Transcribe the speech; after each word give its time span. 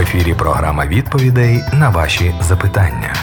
ефірі 0.00 0.34
програма 0.34 0.86
відповідей 0.86 1.60
на 1.72 1.90
ваші 1.90 2.34
запитання. 2.40 3.14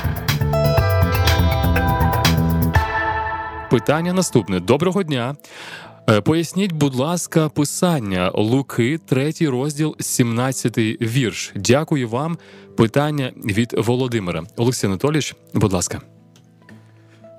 Питання 3.69 4.13
наступне. 4.13 4.59
Доброго 4.59 5.03
дня. 5.03 5.35
Е, 6.09 6.21
поясніть, 6.21 6.71
будь 6.71 6.95
ласка, 6.95 7.49
писання 7.49 8.31
Луки, 8.35 8.99
третій 9.05 9.47
розділ, 9.47 9.95
17 9.99 10.77
вірш. 11.01 11.51
Дякую 11.55 12.09
вам. 12.09 12.37
Питання 12.77 13.31
від 13.45 13.73
Володимира. 13.77 14.43
Олексій 14.57 14.87
Анатолійович, 14.87 15.35
будь 15.53 15.73
ласка. 15.73 16.01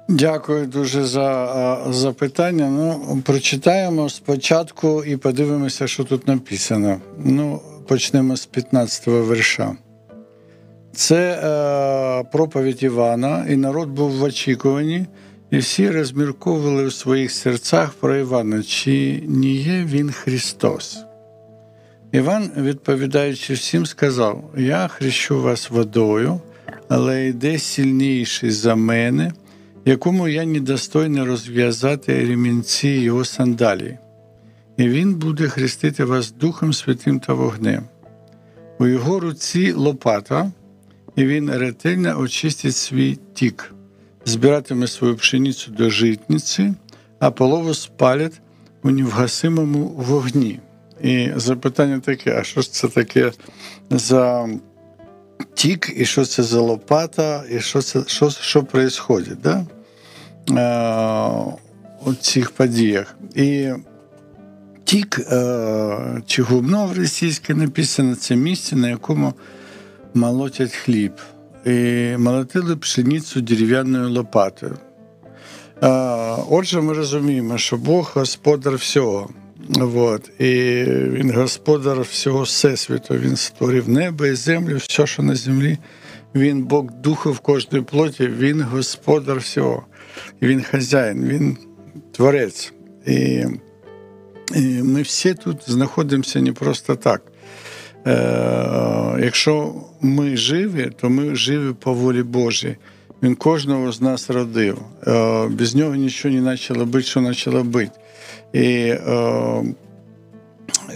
Дякую 0.09 0.67
дуже 0.67 1.05
за 1.05 1.79
запитання. 1.91 2.69
Ну, 2.71 3.19
прочитаємо 3.25 4.09
спочатку 4.09 5.05
і 5.05 5.17
подивимося, 5.17 5.87
що 5.87 6.05
тут 6.05 6.29
написано. 6.29 7.01
Ну, 7.19 7.61
почнемо 7.89 8.37
з 8.37 8.49
15-го 8.49 9.23
верша. 9.23 9.77
Це 10.93 11.33
е, 11.33 12.25
проповідь 12.33 12.83
Івана, 12.83 13.47
і 13.49 13.57
народ 13.57 13.89
був 13.89 14.11
в 14.11 14.23
очікуванні, 14.23 15.07
і 15.51 15.59
всі 15.59 15.91
розмірковували 15.91 16.87
в 16.87 16.93
своїх 16.93 17.31
серцях 17.31 17.93
про 17.93 18.17
Івана, 18.17 18.63
чи 18.63 19.23
не 19.29 19.47
є 19.47 19.85
він 19.85 20.13
Христос. 20.13 20.99
Іван, 22.13 22.51
відповідаючи 22.57 23.55
всім, 23.55 23.87
сказав: 23.87 24.51
Я 24.57 24.89
хрещу 24.89 25.43
вас 25.43 25.71
водою, 25.71 26.41
але 26.89 27.27
йде 27.27 27.59
сильніший 27.59 28.51
за 28.51 28.75
мене 28.75 29.33
якому 29.89 30.29
я 30.29 30.45
недостойний 30.45 31.23
розв'язати 31.23 32.27
ремінці 32.27 32.89
його 32.89 33.25
сандалії, 33.25 33.99
і 34.79 34.89
він 34.89 35.15
буде 35.15 35.49
хрестити 35.49 36.05
вас 36.05 36.33
Духом 36.33 36.73
Святим 36.73 37.21
та 37.21 37.33
вогнем. 37.33 37.85
У 38.79 38.87
його 38.87 39.21
руці 39.21 39.73
лопата, 39.73 40.53
і 41.17 41.25
він 41.25 41.51
ретельно 41.51 42.21
очистить 42.21 42.77
свій 42.77 43.19
тік, 43.35 43.75
збиратиме 44.25 44.87
свою 44.87 45.17
пшеницю 45.17 45.71
до 45.71 45.91
житниці, 45.91 46.75
а 47.19 47.31
полову 47.31 47.75
спалять 47.75 48.41
у 48.83 48.91
невгасимому 48.91 49.85
вогні. 49.87 50.61
І 51.03 51.31
запитання 51.37 52.01
таке: 52.01 52.39
а 52.41 52.45
що 52.45 52.61
ж 52.61 52.73
це 52.73 52.89
таке 52.89 53.33
за 53.91 54.49
тік, 55.55 55.93
і 55.97 56.05
що 56.05 56.25
це 56.25 56.43
за 56.43 56.61
лопата, 56.61 57.45
і 57.51 57.61
що 57.61 57.83
це 57.83 58.03
що, 58.07 58.31
що 58.31 58.63
происходить, 58.63 59.41
да? 59.41 59.67
у 62.07 62.15
цих 62.15 62.51
подіях. 62.51 63.17
І 63.35 63.69
тік 64.89 65.19
е, 65.19 66.23
чи 66.27 66.43
в 66.43 66.99
російське 66.99 67.55
написано 67.55 68.15
це 68.15 68.37
місце, 68.37 68.77
на 68.77 68.89
якому 68.89 69.35
молотять 70.15 70.73
хліб. 70.73 71.13
І 71.67 71.71
молотили 72.19 72.77
пшеницю 72.77 73.41
дерев'яною 73.41 74.11
лопатою. 74.11 74.79
Отже, 76.51 76.81
ми 76.81 76.93
розуміємо, 76.93 77.59
що 77.59 77.77
Бог 77.77 78.13
господар 78.15 78.75
всього. 78.75 79.31
Вот. 79.69 80.41
І 80.41 80.85
Він 80.89 81.33
господар 81.35 82.01
всього 82.01 82.43
Всесвіту. 82.43 83.15
Він 83.15 83.37
створив 83.37 83.89
небо 83.89 84.27
і 84.27 84.35
землю, 84.35 84.77
все, 84.77 85.07
що 85.07 85.23
на 85.23 85.35
землі. 85.35 85.79
Він 86.35 86.63
Бог 86.63 86.85
духа 87.03 87.31
в 87.31 87.39
кожній 87.39 87.81
плоті, 87.81 88.27
Він 88.27 88.63
господар 88.63 89.39
всього. 89.39 89.85
Він 90.43 90.63
хазяїн, 90.63 91.25
він 91.25 91.57
творець. 92.13 92.73
І, 93.07 93.45
і 94.55 94.83
ми 94.83 95.03
всі 95.03 95.35
тут 95.35 95.57
знаходимося 95.67 96.41
не 96.41 96.53
просто 96.53 96.97
так. 96.97 97.23
Е, 98.07 99.25
Якщо 99.25 99.75
ми 100.01 100.37
живі, 100.37 100.91
то 101.01 101.11
ми 101.11 101.35
живі 101.35 101.73
по 101.73 101.95
волі 101.95 102.23
Божій. 102.23 102.77
Він 103.23 103.35
кожного 103.35 103.93
з 103.93 104.01
нас 104.01 104.31
родив. 104.31 104.79
Е, 105.07 105.49
без 105.49 105.75
нього 105.75 105.95
нічого 105.95 106.35
не 106.35 106.51
почало 106.51 106.87
бути, 106.87 107.03
що 107.03 107.23
почало 107.23 107.65
бути. 107.65 107.91
І 108.53 108.63
е, 108.63 109.63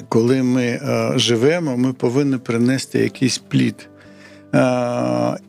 коли 0.09 0.43
ми 0.43 0.81
живемо, 1.17 1.77
ми 1.77 1.93
повинні 1.93 2.37
принести 2.37 2.99
якийсь 2.99 3.39
плід. 3.39 3.89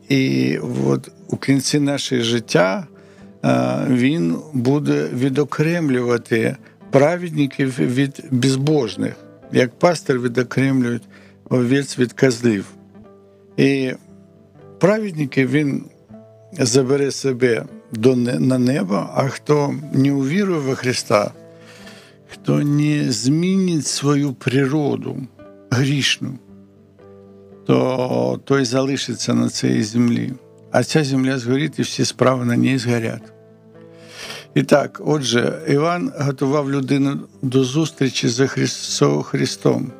І 0.08 0.58
от 0.86 1.10
у 1.28 1.36
кінці 1.36 1.80
нашого 1.80 2.22
життя 2.22 2.86
він 3.88 4.36
буде 4.52 5.08
відокремлювати 5.14 6.56
праведників 6.94 7.78
від 7.78 8.24
безбожних, 8.30 9.14
як 9.52 9.78
пастор 9.78 10.20
відокремлюють 10.20 11.02
овець 11.50 11.98
від 11.98 12.12
козлів. 12.12 12.66
І 13.56 13.92
праведники 14.80 15.46
він 15.46 15.84
забере 16.52 17.10
себе 17.10 17.64
до, 17.92 18.16
на 18.16 18.58
небо, 18.58 19.06
а 19.14 19.28
хто 19.28 19.74
не 19.92 20.12
увірує 20.12 20.58
во 20.58 20.74
Христа, 20.74 21.32
хто 22.32 22.58
не 22.58 23.12
змінить 23.12 23.86
свою 23.86 24.32
природу 24.32 25.16
грішну, 25.70 26.38
то 27.66 28.40
той 28.44 28.64
залишиться 28.64 29.34
на 29.34 29.48
цій 29.48 29.82
землі. 29.82 30.32
А 30.70 30.84
ця 30.84 31.04
земля 31.04 31.38
згорить 31.38 31.78
і 31.78 31.82
всі 31.82 32.04
справи 32.04 32.44
на 32.44 32.56
ній 32.56 32.78
згорять. 32.78 33.32
І 34.54 34.62
так, 34.62 35.02
отже, 35.04 35.62
Іван 35.68 36.12
готував 36.18 36.70
людину 36.70 37.20
до 37.42 37.64
зустрічі 37.64 38.28
за 38.28 38.46
Христом, 39.22 39.92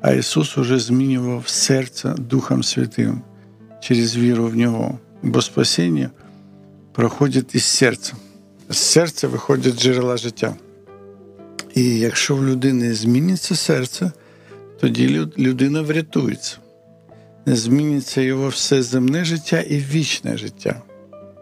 а 0.00 0.12
Ісус 0.12 0.58
уже 0.58 0.78
змінював 0.78 1.48
серце 1.48 2.14
Духом 2.18 2.62
Святим 2.62 3.20
через 3.80 4.16
віру 4.16 4.46
в 4.46 4.56
Нього, 4.56 4.98
бо 5.22 5.42
спасіння 5.42 6.10
проходить 6.92 7.54
із 7.54 7.64
серця. 7.64 8.12
З 8.68 8.76
серця 8.76 9.28
виходять 9.28 9.80
джерела 9.80 10.16
життя. 10.16 10.54
І 11.74 11.98
якщо 11.98 12.36
в 12.36 12.46
людини 12.46 12.94
зміниться 12.94 13.56
серце, 13.56 14.12
тоді 14.80 15.26
людина 15.38 15.82
врятується. 15.82 16.56
Зміниться 17.46 18.20
його 18.20 18.48
все 18.48 18.82
земне 18.82 19.24
життя 19.24 19.60
і 19.60 19.78
вічне 19.78 20.36
життя, 20.36 20.82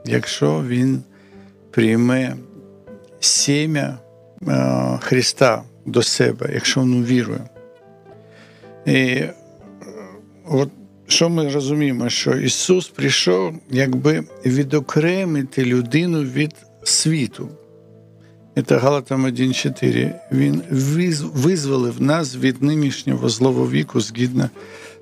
якщо 0.05 0.65
він 0.67 1.03
прийме 1.71 2.37
сім'я 3.21 3.99
е, 4.49 4.99
Христа 5.01 5.63
до 5.87 6.03
себе, 6.03 6.51
якщо 6.55 6.81
він 6.81 7.05
вірує. 7.05 7.41
І 8.87 8.93
е, 8.93 9.35
от 10.49 10.71
що 11.07 11.29
ми 11.29 11.49
розуміємо, 11.49 12.09
що 12.09 12.37
Ісус 12.37 12.89
прийшов 12.89 13.55
якби 13.71 14.25
відокремити 14.47 15.65
людину 15.65 16.23
від 16.23 16.55
світу. 16.83 17.49
Це 18.67 18.77
Галатам 18.77 19.27
1.4. 19.27 20.15
Він 20.33 20.63
визволив 21.35 22.03
нас 22.03 22.37
від 22.37 22.63
нинішнього 22.63 23.29
злого 23.29 23.71
віку 23.71 24.01
згідно 24.01 24.51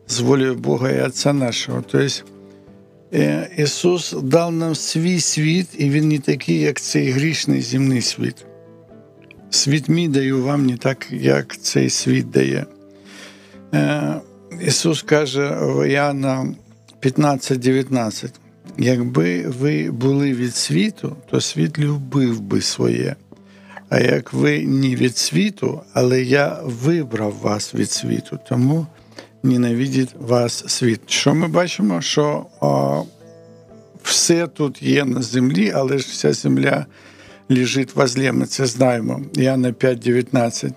з 0.09 0.21
волею 0.21 0.55
Бога 0.55 0.91
і 0.91 1.03
Отця 1.03 1.33
нашого. 1.33 1.84
Тобто 1.91 2.09
Ісус 3.57 4.13
дав 4.23 4.53
нам 4.53 4.75
свій 4.75 5.21
світ, 5.21 5.67
і 5.79 5.91
Він 5.91 6.09
не 6.09 6.19
такий, 6.19 6.61
як 6.61 6.81
цей 6.81 7.11
грішний 7.11 7.63
земний 7.63 8.03
світ. 8.03 8.47
Світ 9.51 9.89
мій 9.89 10.09
даю 10.09 10.45
вам 10.45 10.67
не 10.67 10.77
так, 10.77 11.07
як 11.13 11.59
цей 11.59 11.91
світ 11.91 12.31
дає. 12.31 12.67
Е, 13.75 14.15
Ісус 14.61 15.03
каже 15.03 15.59
в 15.61 15.89
Іоанна 15.89 16.55
15-19, 17.03 18.31
якби 18.79 19.49
ви 19.49 19.91
були 19.91 20.33
від 20.33 20.55
світу, 20.55 21.17
то 21.31 21.41
світ 21.41 21.79
любив 21.79 22.41
би 22.41 22.61
своє. 22.61 23.17
А 23.89 24.01
як 24.01 24.33
ви 24.33 24.67
не 24.67 24.95
від 24.95 25.17
світу, 25.17 25.81
але 25.93 26.23
я 26.23 26.61
вибрав 26.65 27.35
вас 27.43 27.75
від 27.75 27.91
світу, 27.91 28.39
тому 28.49 28.87
ненавидить 29.43 30.15
вас 30.19 30.65
світ. 30.66 31.00
Що 31.06 31.34
ми 31.34 31.48
бачимо? 31.48 32.01
Що 32.01 32.47
о, 32.60 33.04
все 34.03 34.47
тут 34.47 34.83
є 34.83 35.04
на 35.04 35.22
землі, 35.22 35.72
але 35.74 35.98
ж 35.98 36.09
вся 36.10 36.33
земля 36.33 36.86
лежить 37.48 37.97
возле, 37.97 38.33
ми 38.33 38.47
це 38.47 38.66
знаємо. 38.66 39.21
Іоанна 39.34 39.72
5,19. 39.72 40.72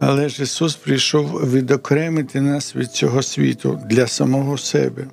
Але 0.00 0.28
ж 0.28 0.42
Ісус 0.42 0.76
прийшов 0.76 1.50
відокремити 1.52 2.40
нас 2.40 2.76
від 2.76 2.90
цього 2.90 3.22
світу 3.22 3.80
для 3.90 4.06
самого 4.06 4.58
себе. 4.58 5.06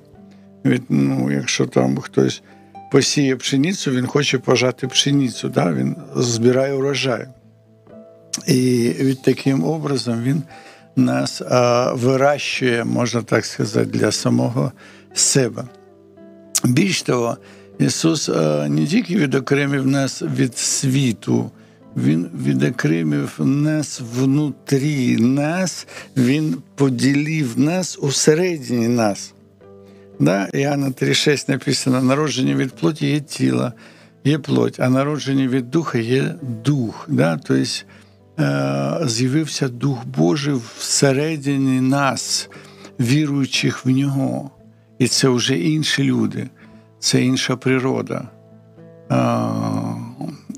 Від, 0.64 0.82
ну, 0.88 1.32
Якщо 1.32 1.66
там 1.66 1.98
хтось 1.98 2.42
посіє 2.92 3.36
пшеницю, 3.36 3.90
він 3.90 4.06
хоче 4.06 4.38
пожати 4.38 4.86
пшеницю, 4.86 5.48
да? 5.48 5.72
він 5.72 5.96
збирає 6.16 6.72
урожай. 6.72 7.26
І 8.46 8.92
від 9.00 9.22
таким 9.22 9.64
образом 9.64 10.22
він 10.22 10.42
нас 10.96 11.42
вирощує, 11.92 12.84
можна 12.84 13.22
так 13.22 13.44
сказати, 13.44 13.86
для 13.86 14.12
самого 14.12 14.72
себе. 15.14 15.64
Більш 16.64 17.02
того, 17.02 17.36
Ісус 17.78 18.28
не 18.68 18.86
тільки 18.86 19.16
відокремив 19.16 19.86
нас 19.86 20.22
від 20.22 20.58
світу, 20.58 21.50
Він 21.96 22.30
відокремив 22.44 23.34
нас 23.38 24.00
внутрі 24.14 25.16
нас, 25.16 25.86
Він 26.16 26.56
поділив 26.74 27.58
нас 27.58 27.98
усередині 28.00 28.88
нас. 28.88 29.32
Да? 30.20 30.48
Іоанна 30.52 30.86
3,6 30.86 31.50
написано: 31.50 32.02
народження 32.02 32.54
від 32.54 32.72
плоті 32.72 33.06
є 33.06 33.20
тіло, 33.20 33.72
є 34.24 34.38
плоть, 34.38 34.80
а 34.80 34.88
народження 34.88 35.48
від 35.48 35.70
духа 35.70 35.98
є 35.98 36.34
дух. 36.64 37.06
Да? 37.08 37.40
Тобто 37.44 37.64
з'явився 39.06 39.68
Дух 39.68 40.06
Божий 40.06 40.54
всередині 40.78 41.80
нас, 41.80 42.50
віруючих 43.00 43.86
в 43.86 43.90
нього. 43.90 44.50
І 44.98 45.08
це 45.08 45.28
вже 45.28 45.58
інші 45.58 46.02
люди, 46.02 46.48
це 46.98 47.22
інша 47.22 47.56
природа, 47.56 48.28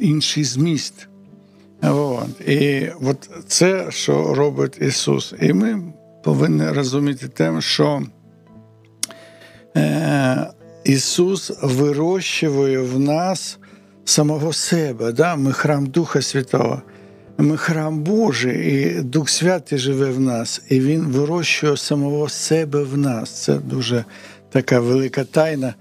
інший 0.01 0.45
зміст. 0.45 1.09
От. 1.83 2.41
І 2.41 2.91
от 3.03 3.31
це, 3.47 3.87
що 3.91 4.35
робить 4.35 4.79
Ісус. 4.81 5.35
І 5.41 5.53
ми 5.53 5.93
повинні 6.25 6.69
розуміти 6.69 7.29
те, 7.29 7.61
що 7.61 8.03
е, 9.77 10.47
Ісус 10.85 11.53
вирощує 11.63 12.79
в 12.79 13.01
нас 13.01 13.59
самого 14.05 14.53
себе. 14.53 15.13
Да? 15.13 15.37
Ми 15.37 15.53
храм 15.53 15.87
Духа 15.87 16.23
Святого. 16.23 16.83
Ми 17.39 17.57
храм 17.57 18.03
Божий, 18.03 18.83
і 18.83 19.03
Дух 19.03 19.29
Святий 19.29 19.79
живе 19.79 20.11
в 20.11 20.21
нас, 20.21 20.63
і 20.69 20.81
Він 20.81 21.01
вирощує 21.01 21.77
самого 21.77 22.29
себе 22.29 22.83
в 22.83 22.99
нас. 22.99 23.31
Це 23.31 23.55
дуже 23.55 24.05
така 24.51 24.81
велика 24.81 25.25
тайна. 25.25 25.75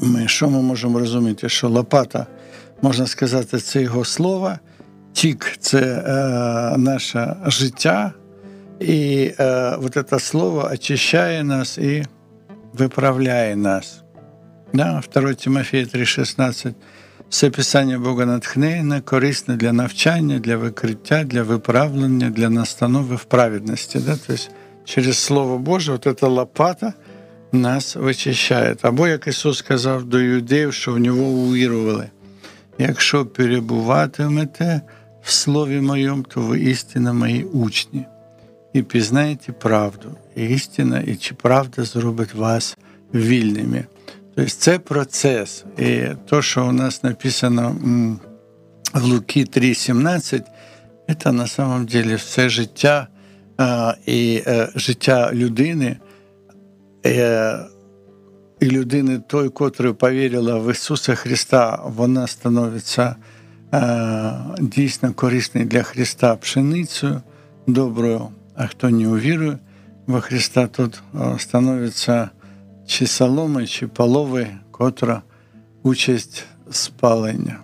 ми, 0.00 0.28
що 0.28 0.50
ми 0.50 0.62
можемо 0.62 0.98
розуміти? 0.98 1.48
Що 1.48 1.68
лопата, 1.68 2.26
можна 2.82 3.06
сказати, 3.06 3.58
це 3.58 3.82
його 3.82 4.04
слово, 4.04 4.52
тік 5.12 5.56
це 5.60 6.02
наше 6.76 7.36
життя, 7.46 8.12
і 8.80 9.30
це 10.10 10.18
слово 10.18 10.70
очищає 10.72 11.44
нас 11.44 11.78
і 11.78 12.04
виправляє 12.72 13.56
нас. 13.56 14.03
Да, 14.74 15.02
2 15.14 15.34
Тимофея 15.34 15.84
3,16. 15.84 16.74
Все 17.28 17.50
писання 17.50 17.98
Бога 17.98 18.26
натхнене, 18.26 19.00
корисне 19.00 19.56
для 19.56 19.72
навчання, 19.72 20.38
для 20.38 20.56
викриття, 20.56 21.24
для 21.24 21.42
виправлення, 21.42 22.30
для 22.30 22.50
настанови 22.50 23.16
в 23.16 23.24
праведності. 23.24 23.98
Да? 23.98 24.16
Тобто 24.26 24.42
через 24.84 25.18
Слово 25.18 25.58
Боже, 25.58 25.92
от 25.92 26.18
ця 26.20 26.26
лопата 26.26 26.92
нас 27.52 27.96
вичищає. 27.96 28.76
Або, 28.82 29.08
як 29.08 29.26
Ісус 29.26 29.58
сказав 29.58 30.04
до 30.04 30.20
юдеїв, 30.20 30.74
що 30.74 30.92
в 30.92 30.98
нього 30.98 31.22
увірували. 31.22 32.10
Якщо 32.78 33.26
перебуватимете 33.26 34.80
в 35.22 35.32
Слові 35.32 35.80
Моєму, 35.80 36.22
то 36.22 36.40
ви 36.40 36.60
істина 36.60 37.12
мої 37.12 37.44
учні, 37.44 38.04
і 38.72 38.82
пізнаєте 38.82 39.52
правду, 39.52 40.08
і 40.36 40.44
істина, 40.44 41.00
і 41.00 41.16
чи 41.16 41.34
правда 41.34 41.84
зробить 41.84 42.34
вас 42.34 42.78
вільними. 43.14 43.84
Тобто 44.36 44.50
це 44.50 44.78
процес. 44.78 45.64
І 45.78 46.02
то, 46.26 46.42
що 46.42 46.66
у 46.66 46.72
нас 46.72 47.02
написано 47.02 47.76
в 48.94 49.04
Луки 49.04 49.40
3,17, 49.40 50.42
це 51.22 51.32
на 51.32 51.46
самом 51.46 51.86
деле 51.86 52.14
все 52.14 52.48
життя 52.48 53.08
і 54.06 54.42
е, 54.46 54.68
життя 54.74 55.30
людини. 55.32 55.96
Е, 57.06 57.58
і 58.60 58.70
людини 58.70 59.22
той, 59.26 59.48
котрий 59.48 59.92
повірила 59.92 60.58
в 60.58 60.70
Ісуса 60.70 61.14
Христа, 61.14 61.80
вона 61.84 62.26
становиться 62.26 63.16
е, 63.74 64.32
дійсно 64.60 65.12
корисною 65.12 65.66
для 65.66 65.82
Христа 65.82 66.36
пшеницею 66.36 67.22
доброю, 67.66 68.28
а 68.54 68.66
хто 68.66 68.90
не 68.90 69.08
увірує 69.08 69.58
во 70.06 70.20
Христа, 70.20 70.66
тут 70.66 71.02
становиться 71.38 72.30
чи 72.86 73.06
соломи, 73.06 73.66
чи 73.66 73.86
полови, 73.86 74.48
котра 74.70 75.22
участь 75.82 76.44
спалення. 76.70 77.58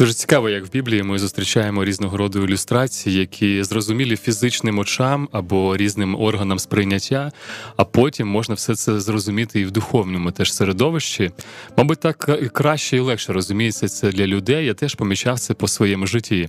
Дуже 0.00 0.12
цікаво, 0.12 0.48
як 0.48 0.64
в 0.64 0.72
Біблії 0.72 1.02
ми 1.02 1.18
зустрічаємо 1.18 1.84
різного 1.84 2.16
роду 2.16 2.44
ілюстрації, 2.44 3.16
які 3.18 3.62
зрозумілі 3.62 4.16
фізичним 4.16 4.78
очам 4.78 5.28
або 5.32 5.76
різним 5.76 6.20
органам 6.20 6.58
сприйняття, 6.58 7.30
а 7.76 7.84
потім 7.84 8.28
можна 8.28 8.54
все 8.54 8.74
це 8.74 9.00
зрозуміти 9.00 9.60
і 9.60 9.64
в 9.64 9.70
духовному 9.70 10.30
теж 10.30 10.52
середовищі. 10.52 11.30
Мабуть, 11.76 12.00
так 12.00 12.16
краще 12.52 12.96
і 12.96 13.00
легше 13.00 13.32
розуміється 13.32 13.88
це 13.88 14.10
для 14.10 14.26
людей. 14.26 14.66
Я 14.66 14.74
теж 14.74 14.94
помічав 14.94 15.38
це 15.38 15.54
по 15.54 15.68
своєму 15.68 16.06
житті. 16.06 16.48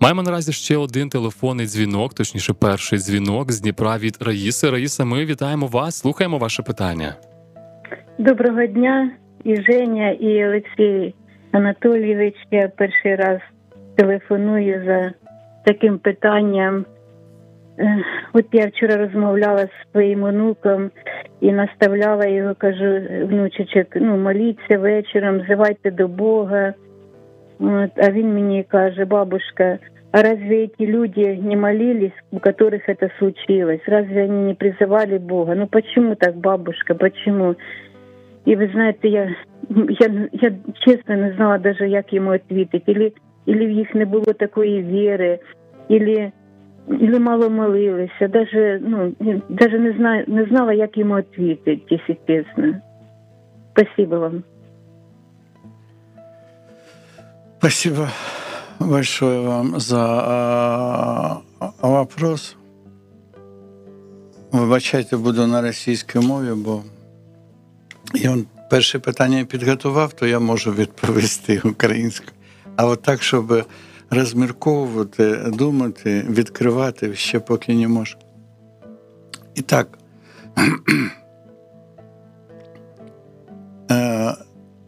Маємо 0.00 0.22
наразі 0.22 0.52
ще 0.52 0.76
один 0.76 1.08
телефонний 1.08 1.66
дзвінок, 1.66 2.14
точніше, 2.14 2.52
перший 2.52 2.98
дзвінок 2.98 3.52
з 3.52 3.60
Дніпра 3.60 3.98
від 3.98 4.16
Раїси. 4.20 4.70
Раїса, 4.70 5.04
ми 5.04 5.24
вітаємо 5.24 5.66
вас, 5.66 5.98
слухаємо 5.98 6.38
ваше 6.38 6.62
питання. 6.62 7.14
Доброго 8.18 8.66
дня, 8.66 9.10
і 9.44 9.56
Женя, 9.56 10.10
і 10.10 10.46
Олексій. 10.46 11.14
Анатолійович, 11.51 12.35
я 12.51 12.67
перший 12.67 13.15
раз 13.15 13.39
телефоную 13.95 14.85
за 14.85 15.11
таким 15.65 15.97
питанням. 15.97 16.85
От 18.33 18.45
я 18.51 18.67
вчора 18.67 18.97
розмовляла 18.97 19.65
з 19.65 19.91
своїм 19.91 20.23
онуком 20.23 20.91
і 21.41 21.51
наставляла 21.51 22.25
його, 22.25 22.55
кажу, 22.57 23.01
внучечок, 23.23 23.87
ну, 23.95 24.17
моліться 24.17 24.77
вечором, 24.77 25.39
взивайте 25.39 25.91
до 25.91 26.07
Бога. 26.07 26.73
От, 27.59 27.91
А 27.97 28.11
він 28.11 28.33
мені 28.33 28.63
каже, 28.63 29.05
бабушка, 29.05 29.79
а 30.11 30.23
разве 30.23 30.65
эти 30.65 30.85
люди 30.85 31.39
не 31.41 31.55
молились, 31.55 32.11
у 32.31 32.39
которых 32.39 32.89
это 32.89 33.09
случилось? 33.17 33.81
Разве 33.87 34.23
они 34.23 34.43
не 34.43 34.53
призывали 34.53 35.17
Бога? 35.17 35.55
Ну 35.55 35.67
почему 35.67 36.15
так, 36.15 36.35
бабушка, 36.35 36.95
почему? 36.95 37.55
И 38.45 38.55
вы 38.55 38.67
знаете, 38.73 39.07
я 39.07 39.29
я 39.99 40.29
я 40.31 40.53
чесно 40.85 41.15
не 41.15 41.33
знала 41.35 41.57
даже, 41.57 41.89
як 41.89 42.13
йому 42.13 42.31
відповідати. 42.31 42.91
Ілі, 42.91 43.13
ілі 43.45 43.67
в 43.67 43.71
їх 43.71 43.95
не 43.95 44.05
було 44.05 44.33
такої 44.33 44.83
віри, 44.83 45.39
ілі, 45.87 46.31
ілі 46.87 47.19
мало 47.19 47.49
молилися. 47.49 48.27
Даже, 48.27 48.81
ну, 48.83 49.13
даже 49.49 49.79
не, 49.79 49.93
знаю, 49.93 50.25
не 50.27 50.45
знала, 50.45 50.73
як 50.73 50.97
йому 50.97 51.15
відповідати, 51.15 51.79
якщо 51.89 52.15
чесно. 52.27 52.73
Спасибо 53.73 54.19
вам. 54.19 54.43
Спасибо 57.59 58.07
большое 58.79 59.39
вам 59.39 59.79
за 59.79 59.99
а, 59.99 61.41
вопрос. 61.81 62.57
Вибачайте, 64.51 65.17
буду 65.17 65.47
на 65.47 65.61
російській 65.61 66.19
мові, 66.19 66.51
бо 66.55 66.81
я 68.16 68.38
перше 68.70 68.98
питання 68.98 69.44
підготував, 69.44 70.12
то 70.12 70.26
я 70.26 70.38
можу 70.38 70.72
відповісти 70.72 71.60
українською. 71.64 72.30
А 72.76 72.86
от 72.86 73.02
так, 73.02 73.22
щоб 73.22 73.66
розмірковувати, 74.10 75.36
думати, 75.46 76.26
відкривати 76.30 77.14
ще 77.14 77.40
поки 77.40 77.74
не 77.74 77.88
можу. 77.88 78.16
І 79.54 79.62
так, 79.62 79.98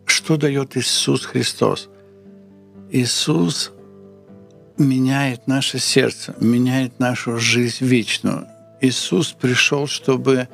что 0.04 0.36
дает 0.36 0.76
Иисус 0.76 1.24
Христос? 1.26 1.88
Иисус 2.92 3.72
меняет 4.78 5.48
наше 5.48 5.78
сердце, 5.78 6.34
меняет 6.40 7.00
нашу 7.00 7.38
жизнь 7.38 7.84
вечную. 7.84 8.46
Иисус 8.80 9.32
пришел, 9.32 9.86
чтобы 9.86 10.48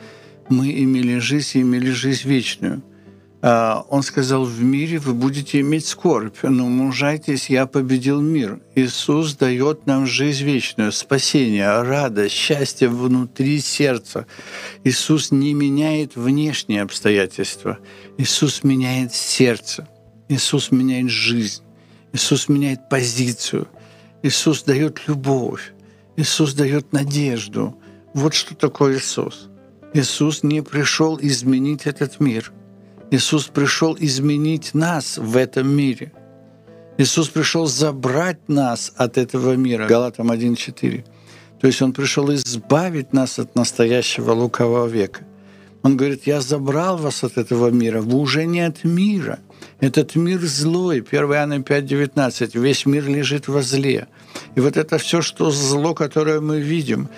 мы 0.50 0.70
имели 0.70 1.18
жизнь 1.18 1.58
и 1.58 1.60
имели 1.62 1.90
жизнь 1.90 2.28
вечную– 2.28 2.82
а, 3.46 3.84
он 3.90 4.02
сказал, 4.02 4.44
в 4.44 4.62
мире 4.62 4.98
вы 4.98 5.12
будете 5.12 5.60
иметь 5.60 5.86
скорбь, 5.86 6.38
но 6.44 6.66
мужайтесь, 6.66 7.50
я 7.50 7.66
победил 7.66 8.22
мир. 8.22 8.60
Иисус 8.74 9.36
дает 9.36 9.84
нам 9.84 10.06
жизнь 10.06 10.44
вечную, 10.44 10.92
спасение, 10.92 11.82
радость, 11.82 12.34
счастье 12.34 12.88
внутри 12.88 13.60
сердца. 13.60 14.26
Иисус 14.82 15.30
не 15.30 15.52
меняет 15.52 16.16
внешние 16.16 16.80
обстоятельства. 16.80 17.80
Иисус 18.16 18.64
меняет 18.64 19.12
сердце. 19.12 19.86
Иисус 20.30 20.70
меняет 20.70 21.10
жизнь. 21.10 21.62
Иисус 22.14 22.48
меняет 22.48 22.88
позицию. 22.88 23.68
Иисус 24.22 24.62
дает 24.62 25.06
любовь. 25.06 25.74
Иисус 26.16 26.54
дает 26.54 26.94
надежду. 26.94 27.78
Вот 28.14 28.32
что 28.32 28.54
такое 28.54 28.96
Иисус. 28.96 29.50
Иисус 29.94 30.42
не 30.42 30.62
пришел 30.62 31.18
изменить 31.22 31.86
этот 31.86 32.20
мир– 32.20 32.52
Иисус 33.14 33.46
пришел 33.46 33.96
изменить 34.00 34.74
нас 34.74 35.18
в 35.18 35.36
этом 35.36 35.68
мире. 35.68 36.12
Иисус 36.98 37.28
пришел 37.28 37.66
забрать 37.66 38.48
нас 38.48 38.92
от 38.96 39.18
этого 39.18 39.56
мира. 39.56 39.86
Галатам 39.86 40.32
1.4. 40.32 41.04
То 41.60 41.66
есть 41.68 41.82
Он 41.82 41.92
пришел 41.92 42.32
избавить 42.34 43.12
нас 43.12 43.38
от 43.38 43.54
настоящего 43.54 44.32
лукового 44.32 44.86
века. 44.86 45.20
Он 45.82 45.96
говорит, 45.96 46.26
я 46.26 46.40
забрал 46.40 46.96
вас 46.96 47.24
от 47.24 47.36
этого 47.36 47.68
мира, 47.70 48.00
вы 48.00 48.18
уже 48.18 48.46
не 48.46 48.62
от 48.62 48.84
мира. 48.84 49.38
Этот 49.80 50.16
мир 50.16 50.40
злой, 50.40 51.04
1 51.08 51.24
Иоанна 51.24 51.58
5,19, 51.58 52.58
весь 52.58 52.86
мир 52.86 53.06
лежит 53.06 53.48
во 53.48 53.60
зле. 53.60 54.08
И 54.56 54.60
вот 54.60 54.76
это 54.76 54.96
все, 54.98 55.20
что 55.20 55.50
зло, 55.50 55.94
которое 55.94 56.40
мы 56.40 56.58
видим, 56.58 57.08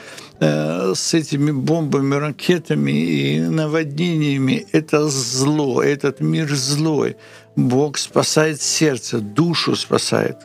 с 0.40 1.14
этими 1.14 1.50
бомбами, 1.50 2.14
ракетами 2.14 2.92
и 2.92 3.40
наводнениями, 3.40 4.66
это 4.72 5.08
зло, 5.08 5.82
этот 5.82 6.20
мир 6.20 6.54
злой. 6.54 7.16
Бог 7.56 7.96
спасает 7.96 8.60
сердце, 8.60 9.20
душу 9.20 9.76
спасает, 9.76 10.36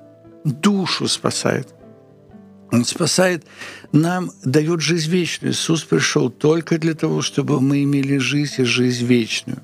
душу 0.45 1.07
спасает. 1.07 1.67
Он 2.71 2.85
спасает 2.85 3.45
нам, 3.91 4.31
дает 4.45 4.79
жизнь 4.79 5.11
вечную. 5.11 5.51
Иисус 5.51 5.83
пришел 5.83 6.29
только 6.29 6.77
для 6.77 6.93
того, 6.93 7.21
чтобы 7.21 7.59
мы 7.59 7.83
имели 7.83 8.17
жизнь 8.17 8.61
и 8.61 8.63
жизнь 8.63 9.05
вечную. 9.05 9.61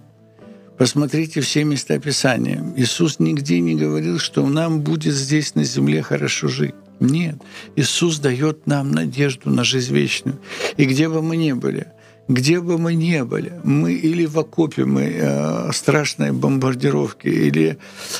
Посмотрите 0.78 1.42
все 1.42 1.64
места 1.64 1.98
Писания. 2.00 2.62
Иисус 2.76 3.20
нигде 3.20 3.62
не 3.62 3.76
говорил, 3.76 4.20
что 4.20 4.46
нам 4.46 4.82
будет 4.82 5.14
здесь 5.14 5.56
на 5.56 5.64
земле 5.64 6.02
хорошо 6.02 6.50
жить. 6.50 6.76
Нет. 7.00 7.36
Иисус 7.76 8.20
дает 8.20 8.68
нам 8.68 8.92
надежду 8.92 9.50
на 9.50 9.64
жизнь 9.64 9.94
вечную. 9.94 10.40
И 10.78 10.86
где 10.86 11.10
бы 11.10 11.22
мы 11.22 11.38
ни 11.38 11.52
были– 11.52 11.88
где 12.28 12.60
бы 12.60 12.78
мы 12.78 12.94
ни 12.94 13.22
были, 13.22 13.54
мы 13.64 13.94
или 13.94 14.26
в 14.26 14.38
окопе, 14.38 14.84
мы 14.86 15.04
э, 15.04 15.72
страшной 15.72 16.32
бомбардировки, 16.32 17.28
или, 17.28 17.78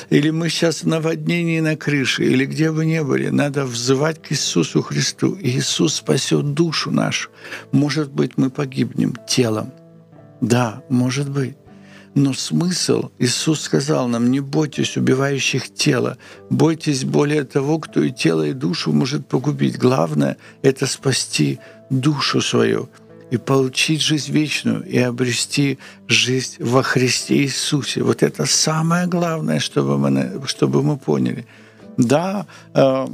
или 0.08 0.30
мы 0.30 0.48
сейчас 0.48 0.82
в 0.82 0.88
наводнении 0.88 1.60
на 1.60 1.76
крыше, 1.76 2.24
или 2.24 2.46
где 2.46 2.72
бы 2.72 2.86
ни 2.86 3.00
были, 3.00 3.28
надо 3.28 3.64
взывать 3.64 4.22
к 4.22 4.32
Иисусу 4.32 4.82
Христу. 4.82 5.34
И 5.34 5.58
Иисус 5.58 5.96
спасет 5.96 6.54
душу 6.54 6.90
нашу. 6.90 7.30
Может 7.72 8.10
быть, 8.10 8.38
мы 8.38 8.50
погибнем 8.50 9.14
телом. 9.26 9.72
Да, 10.40 10.82
может 10.88 11.28
быть. 11.28 11.56
Но 12.18 12.32
смысл, 12.32 13.10
Иисус 13.20 13.60
сказал 13.60 14.08
нам, 14.08 14.32
не 14.32 14.40
бойтесь 14.40 14.96
убивающих 14.96 15.72
тело, 15.72 16.18
бойтесь 16.50 17.04
более 17.04 17.44
того, 17.44 17.78
кто 17.78 18.02
и 18.02 18.10
тело, 18.10 18.42
и 18.42 18.52
душу 18.52 18.92
может 18.92 19.28
погубить. 19.28 19.78
Главное— 19.78 20.36
это 20.62 20.88
спасти 20.88 21.60
душу 21.90 22.40
свою 22.40 22.88
и 23.30 23.36
получить 23.36 24.02
жизнь 24.02 24.32
вечную, 24.32 24.82
и 24.82 24.98
обрести 24.98 25.78
жизнь 26.08 26.56
во 26.58 26.82
Христе 26.82 27.36
Иисусе. 27.36 28.02
Вот 28.02 28.24
это 28.24 28.46
самое 28.46 29.06
главное, 29.06 29.60
чтобы 29.60 29.96
мы, 29.96 30.42
чтобы 30.46 30.82
мы 30.82 30.96
поняли. 30.96 31.46
Да, 31.98 32.46
э, 32.74 33.06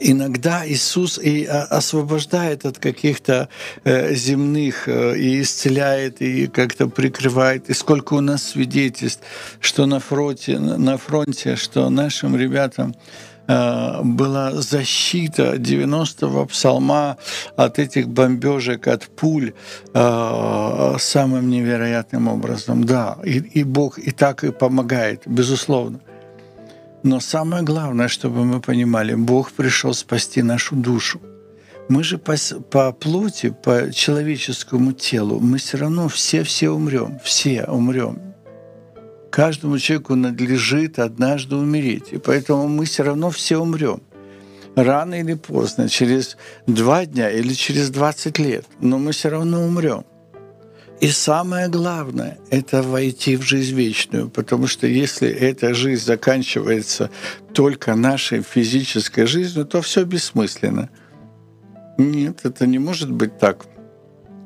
иногда 0.00 0.66
Иисус 0.66 1.18
и 1.18 1.44
э, 1.44 1.48
освобождает 1.48 2.64
от 2.64 2.78
каких-то 2.78 3.48
э, 3.84 4.14
земных 4.14 4.88
и 4.88 5.40
исцеляет, 5.40 6.20
и 6.22 6.46
как-то 6.46 6.88
прикрывает. 6.88 7.70
И 7.70 7.74
сколько 7.74 8.14
у 8.14 8.20
нас 8.20 8.42
свидетельств, 8.50 9.22
что 9.60 9.86
на 9.86 10.00
фронте, 10.00 10.58
на 10.58 10.96
фронте 10.98 11.56
что 11.56 11.90
нашим 11.90 12.36
ребятам 12.36 12.94
Э, 13.46 14.02
была 14.02 14.52
защита 14.52 15.56
90-го 15.56 16.46
псалма 16.46 17.18
от 17.56 17.78
этих 17.78 18.08
бомбежек, 18.08 18.88
от 18.88 19.06
пуль 19.08 19.52
э, 19.92 20.96
самым 20.98 21.50
невероятным 21.50 22.28
образом. 22.28 22.84
Да, 22.84 23.18
и, 23.24 23.38
и 23.38 23.64
Бог 23.64 23.98
и 23.98 24.10
так 24.12 24.44
и 24.44 24.50
помогает, 24.50 25.22
безусловно. 25.26 26.00
Но 27.04 27.20
самое 27.20 27.62
главное, 27.62 28.08
чтобы 28.08 28.44
мы 28.44 28.60
понимали, 28.60 29.14
Бог 29.14 29.52
пришел 29.52 29.94
спасти 29.94 30.42
нашу 30.42 30.74
душу. 30.74 31.20
Мы 31.88 32.02
же 32.02 32.18
по, 32.18 32.34
по 32.70 32.92
плоти, 32.92 33.54
по 33.62 33.92
человеческому 33.92 34.92
телу, 34.92 35.38
мы 35.38 35.58
все 35.58 35.76
равно 35.76 36.08
все-все 36.08 36.70
умрем, 36.70 37.20
все 37.22 37.64
умрем 37.64 38.34
каждому 39.34 39.80
человеку 39.80 40.14
надлежит 40.14 41.00
однажды 41.00 41.56
умереть. 41.56 42.12
И 42.12 42.18
поэтому 42.18 42.68
мы 42.68 42.84
все 42.84 43.02
равно 43.02 43.30
все 43.30 43.56
умрем. 43.56 44.00
Рано 44.76 45.14
или 45.20 45.34
поздно, 45.34 45.88
через 45.88 46.36
два 46.68 47.04
дня 47.04 47.28
или 47.30 47.52
через 47.52 47.90
20 47.90 48.38
лет, 48.38 48.64
но 48.80 48.98
мы 48.98 49.10
все 49.10 49.30
равно 49.30 49.64
умрем. 49.64 50.04
И 51.04 51.10
самое 51.10 51.68
главное– 51.68 52.38
это 52.50 52.82
войти 52.82 53.36
в 53.36 53.42
жизнь 53.42 53.76
вечную, 53.76 54.30
потому 54.30 54.66
что 54.66 54.86
если 54.86 55.28
эта 55.28 55.74
жизнь 55.74 56.04
заканчивается 56.04 57.10
только 57.52 57.94
нашей 57.94 58.42
физической 58.42 59.26
жизнью, 59.26 59.66
то 59.66 59.82
все 59.82 60.04
бессмысленно. 60.04 60.88
Нет, 61.98 62.40
это 62.44 62.66
не 62.66 62.78
может 62.78 63.10
быть 63.10 63.38
так. 63.38 63.66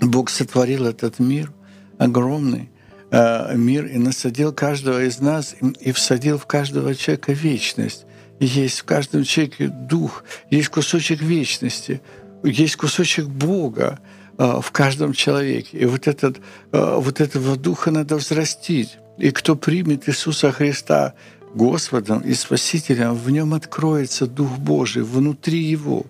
Бог 0.01 0.31
сотворил 0.31 0.87
этот 0.87 1.19
мир 1.19 1.53
огромный, 1.99 2.71
Э, 3.11 3.55
мир 3.57 3.87
и 3.87 3.97
насадил 3.97 4.53
каждого 4.53 5.03
из 5.03 5.19
нас 5.19 5.57
и 5.81 5.93
всадил 5.93 6.37
в 6.37 6.47
каждого 6.47 6.95
человека 6.95 7.33
вечность. 7.33 8.05
есть 8.39 8.81
в 8.81 8.85
каждом 8.85 9.25
человеке 9.25 9.69
дух, 9.69 10.25
есть 10.51 10.69
кусочек 10.69 11.23
вечности, 11.23 12.03
есть 12.45 12.77
кусочек 12.77 13.27
Бога 13.27 13.99
в 14.39 14.71
каждом 14.71 15.13
человеке. 15.13 15.79
И 15.79 15.85
вот, 15.85 16.07
этот, 16.07 16.39
э, 16.73 16.95
вот 16.99 17.21
этого 17.21 17.57
духа 17.57 17.91
надо 17.91 18.17
взрастить. 18.17 18.99
И 19.19 19.31
кто 19.31 19.57
примет 19.57 20.09
Иисуса 20.09 20.53
Христа 20.53 21.15
Господом 21.55 22.21
и 22.21 22.35
Спасителем, 22.35 23.15
в 23.15 23.31
нем 23.31 23.53
откроется 23.53 24.27
Дух 24.27 24.59
Божий 24.59 25.03
внутри 25.03 25.59
его, 25.59 26.07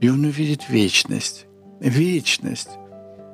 и 0.00 0.08
он 0.08 0.24
увидит 0.24 0.68
вечность. 0.68 1.46
Вечность 1.80 2.70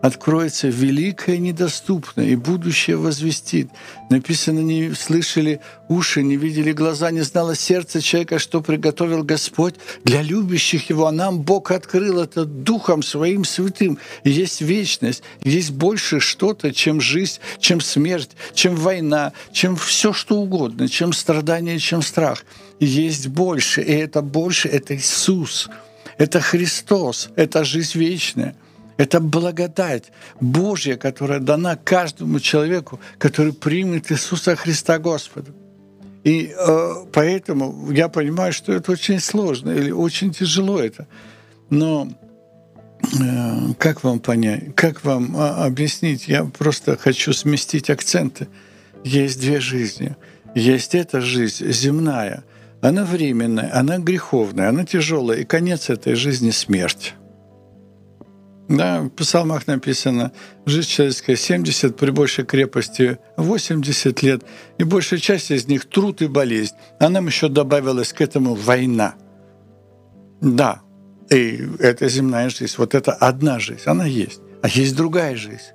откроется 0.04 0.68
великое 0.68 1.38
недоступное, 1.38 2.26
и 2.26 2.36
будущее 2.36 2.98
возвестит. 2.98 3.70
Написано, 4.10 4.58
не 4.58 4.92
слышали 4.92 5.60
уши, 5.88 6.22
не 6.22 6.36
видели 6.36 6.72
глаза, 6.72 7.10
не 7.10 7.22
знало 7.22 7.54
сердце 7.54 8.02
человека, 8.02 8.38
что 8.38 8.60
приготовил 8.60 9.24
Господь 9.24 9.76
для 10.04 10.20
любящих 10.20 10.90
Его. 10.90 11.06
А 11.06 11.10
нам 11.10 11.40
Бог 11.40 11.70
открыл 11.70 12.20
это 12.20 12.44
Духом 12.44 13.02
Своим 13.02 13.46
Святым. 13.46 13.98
Есть 14.24 14.60
вечность, 14.60 15.22
есть 15.42 15.70
больше 15.70 16.20
что-то, 16.20 16.74
чем 16.74 17.00
жизнь, 17.00 17.40
чем 17.58 17.80
смерть, 17.80 18.32
чем 18.52 18.76
война, 18.76 19.32
чем 19.52 19.74
все 19.74 20.12
что 20.12 20.36
угодно, 20.36 20.86
чем 20.86 21.14
страдание, 21.14 21.78
чем 21.78 22.02
страх. 22.02 22.44
есть 22.78 23.28
больше, 23.28 23.80
и 23.80 23.92
это 23.92 24.20
больше— 24.20 24.68
это 24.78 24.94
Иисус, 24.96 25.70
это 26.18 26.42
Христос, 26.42 27.30
это 27.36 27.64
жизнь 27.64 27.98
вечная. 27.98 28.54
Это 28.96 29.20
благодать 29.20 30.12
Божья, 30.40 30.96
которая 30.96 31.40
дана 31.40 31.76
каждому 31.76 32.38
человеку, 32.40 33.00
который 33.18 33.52
примет 33.52 34.12
Иисуса 34.12 34.54
Христа 34.54 34.98
Господа. 34.98 35.50
И 36.22 36.54
э, 36.56 36.94
поэтому 37.12 37.90
я 37.90 38.08
понимаю, 38.08 38.52
что 38.52 38.72
это 38.72 38.92
очень 38.92 39.20
сложно 39.20 39.70
или 39.70 39.90
очень 39.90 40.32
тяжело 40.32 40.78
это. 40.78 41.06
Но 41.70 42.08
э, 43.02 43.74
как 43.78 44.04
вам 44.04 44.20
понять, 44.20 44.74
как 44.74 45.04
вам 45.04 45.36
э, 45.36 45.40
объяснить? 45.66 46.28
Я 46.28 46.44
просто 46.44 46.96
хочу 46.96 47.32
сместить 47.32 47.90
акценты. 47.90 48.48
Есть 49.02 49.40
две 49.40 49.60
жизни. 49.60 50.16
Есть 50.54 50.94
эта 50.94 51.20
жизнь 51.20 51.70
земная, 51.72 52.44
она 52.80 53.04
временная, 53.04 53.70
она 53.74 53.98
греховная, 53.98 54.68
она 54.68 54.84
тяжелая, 54.86 55.40
и 55.40 55.44
конец 55.44 55.90
этой 55.90 56.14
жизни— 56.14 56.50
смерть. 56.52 57.14
Да, 58.68 59.02
в 59.02 59.10
псалмах 59.10 59.66
написано, 59.66 60.32
жизнь 60.64 60.88
человеческая 60.88 61.36
70, 61.36 61.96
при 61.96 62.10
большей 62.10 62.46
крепости 62.46 63.18
80 63.36 64.22
лет, 64.22 64.42
и 64.78 64.84
большая 64.84 65.20
часть 65.20 65.50
из 65.50 65.68
них 65.68 65.84
труд 65.84 66.22
и 66.22 66.28
болезнь. 66.28 66.74
А 66.98 67.10
нам 67.10 67.26
еще 67.26 67.48
добавилась 67.48 68.12
к 68.14 68.22
этому 68.22 68.54
война. 68.54 69.16
Да, 70.40 70.80
и 71.30 71.60
это 71.78 72.08
земная 72.08 72.48
жизнь, 72.48 72.74
вот 72.78 72.94
это 72.94 73.12
одна 73.12 73.58
жизнь, 73.58 73.82
она 73.84 74.06
есть. 74.06 74.40
А 74.62 74.68
есть 74.68 74.96
другая 74.96 75.36
жизнь. 75.36 75.72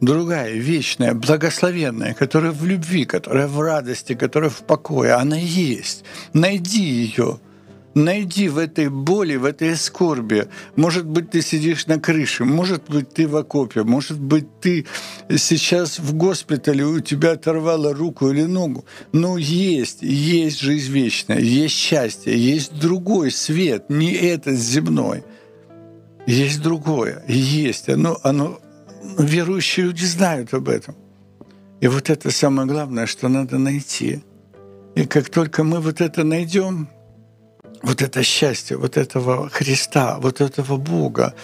Другая, 0.00 0.54
вечная, 0.54 1.14
благословенная, 1.14 2.14
которая 2.14 2.52
в 2.52 2.64
любви, 2.64 3.04
которая 3.04 3.46
в 3.46 3.60
радости, 3.60 4.14
которая 4.14 4.50
в 4.50 4.62
покое. 4.66 5.12
Она 5.12 5.36
есть. 5.36 6.04
Найди 6.32 6.82
ее– 6.82 7.38
Найди 7.94 8.48
в 8.48 8.58
этой 8.58 8.88
боли, 8.88 9.36
в 9.36 9.44
этой 9.44 9.76
скорби. 9.76 10.48
Может 10.74 11.06
быть, 11.06 11.30
ты 11.30 11.42
сидишь 11.42 11.86
на 11.86 12.00
крыше, 12.00 12.44
может 12.44 12.82
быть, 12.88 13.14
ты 13.14 13.28
в 13.28 13.36
окопе, 13.36 13.84
может 13.84 14.18
быть, 14.18 14.46
ты 14.60 14.86
сейчас 15.36 16.00
в 16.00 16.14
госпитале, 16.14 16.84
у 16.84 17.00
тебя 17.00 17.32
оторвало 17.32 17.94
руку 17.94 18.30
или 18.30 18.42
ногу. 18.42 18.84
Но 19.12 19.38
есть, 19.38 20.02
есть 20.02 20.60
жизнь 20.60 20.92
вечная, 20.92 21.38
есть 21.38 21.76
счастье, 21.76 22.36
есть 22.36 22.78
другой 22.78 23.30
свет, 23.30 23.88
не 23.88 24.12
этот 24.12 24.58
земной. 24.58 25.22
Есть 26.26 26.62
другое, 26.62 27.22
есть. 27.28 27.88
Оно, 27.88 28.18
оно, 28.22 28.58
верующие 29.18 29.86
люди 29.86 30.04
знают 30.04 30.54
об 30.54 30.68
этом. 30.68 30.96
И 31.80 31.86
вот 31.86 32.10
это 32.10 32.30
самое 32.30 32.66
главное, 32.66 33.06
что 33.06 33.28
надо 33.28 33.58
найти. 33.58 34.22
И 34.94 35.04
как 35.04 35.28
только 35.28 35.64
мы 35.64 35.80
вот 35.80 36.00
это 36.00 36.24
найдем, 36.24 36.88
вот 37.84 38.00
это 38.00 38.22
счастье, 38.22 38.76
вот 38.76 38.96
этого 38.96 39.50
Христа, 39.50 40.18
вот 40.18 40.40
этого 40.40 40.76
Бога, 40.76 41.34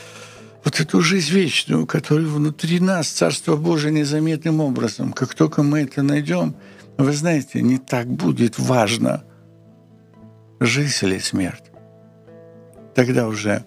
вот 0.65 0.81
эту 0.81 1.01
жизнь 1.03 1.33
вечную, 1.33 1.87
которая 1.87 2.27
внутри 2.27 2.81
нас, 2.81 3.09
Царство 3.09 3.57
Божие, 3.57 3.93
незаметным 3.93 4.61
образом. 4.61 5.13
Как 5.13 5.35
только 5.35 5.63
мы 5.63 5.83
это 5.83 6.03
найдем, 6.03 6.55
вы 6.97 7.13
знаете, 7.13 7.61
не 7.63 7.79
так 7.79 8.07
будет 8.07 8.59
важно, 8.59 9.23
жизнь 10.61 11.07
или 11.07 11.19
смерть. 11.19 11.65
Тогда 12.95 13.29
уже 13.29 13.65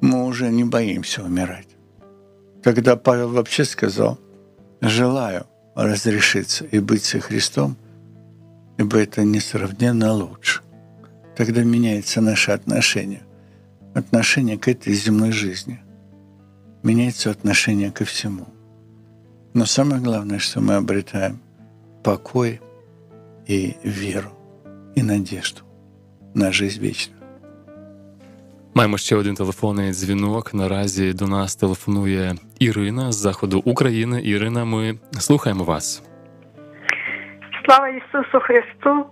мы 0.00 0.24
уже 0.24 0.50
не 0.50 0.64
боимся 0.64 1.22
умирать. 1.22 1.68
Тогда 2.62 2.96
Павел 2.96 3.30
вообще 3.30 3.64
сказал, 3.64 4.18
желаю 4.80 5.46
разрешиться 5.74 6.64
и 6.64 6.78
быть 6.78 7.04
со 7.04 7.20
Христом, 7.20 7.76
ибо 8.78 8.98
это 8.98 9.22
несравненно 9.24 10.12
лучше. 10.12 10.63
Тогда 11.35 11.63
меняется 11.63 12.21
наше 12.21 12.51
отношение. 12.51 13.21
Отношение 13.95 14.57
к 14.57 14.67
этой 14.67 14.93
земной 14.93 15.31
жизни. 15.31 15.79
Меняется 16.83 17.31
отношение 17.31 17.91
ко 17.91 18.05
всему. 18.05 18.47
Но 19.53 19.65
самое 19.65 20.01
главное, 20.01 20.39
что 20.39 20.61
мы 20.61 20.75
обретаем 20.75 21.39
покой 22.03 22.61
и 23.47 23.75
веру, 23.83 24.31
и 24.95 25.01
надежду 25.01 25.61
на 26.33 26.51
жизнь 26.51 26.81
вечную. 26.81 27.19
Маємо 28.73 28.97
ще 28.97 29.15
один 29.15 29.35
телефонний 29.35 29.91
дзвінок. 29.91 30.53
Наразі 30.53 31.13
до 31.13 31.27
нас 31.27 31.55
телефонує 31.55 32.35
Ірина 32.59 33.11
з 33.11 33.15
заходу 33.15 33.61
України. 33.65 34.21
Ірина, 34.23 34.65
ми 34.65 34.95
слухаємо 35.11 35.63
вас. 35.63 36.03
Слава 37.65 37.89
Ісусу 37.89 38.39
Христу, 38.39 39.05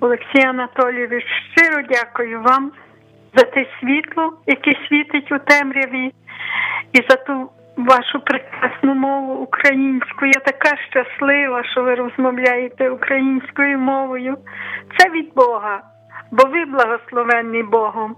Олексій 0.00 0.42
Анатолійович, 0.46 1.24
щиро 1.56 1.82
дякую 1.88 2.42
вам 2.42 2.72
за 3.34 3.44
те 3.44 3.66
світло, 3.80 4.32
яке 4.46 4.72
світить 4.88 5.32
у 5.32 5.38
темряві, 5.38 6.12
і 6.92 6.96
за 7.08 7.16
ту 7.16 7.50
вашу 7.76 8.20
прекрасну 8.20 8.94
мову 8.94 9.32
українську. 9.34 10.26
Я 10.26 10.40
така 10.40 10.76
щаслива, 10.90 11.64
що 11.64 11.82
ви 11.82 11.94
розмовляєте 11.94 12.90
українською 12.90 13.78
мовою. 13.78 14.36
Це 14.98 15.10
від 15.10 15.34
Бога, 15.34 15.82
бо 16.30 16.44
ви 16.44 16.64
благословенні 16.64 17.62
Богом. 17.62 18.16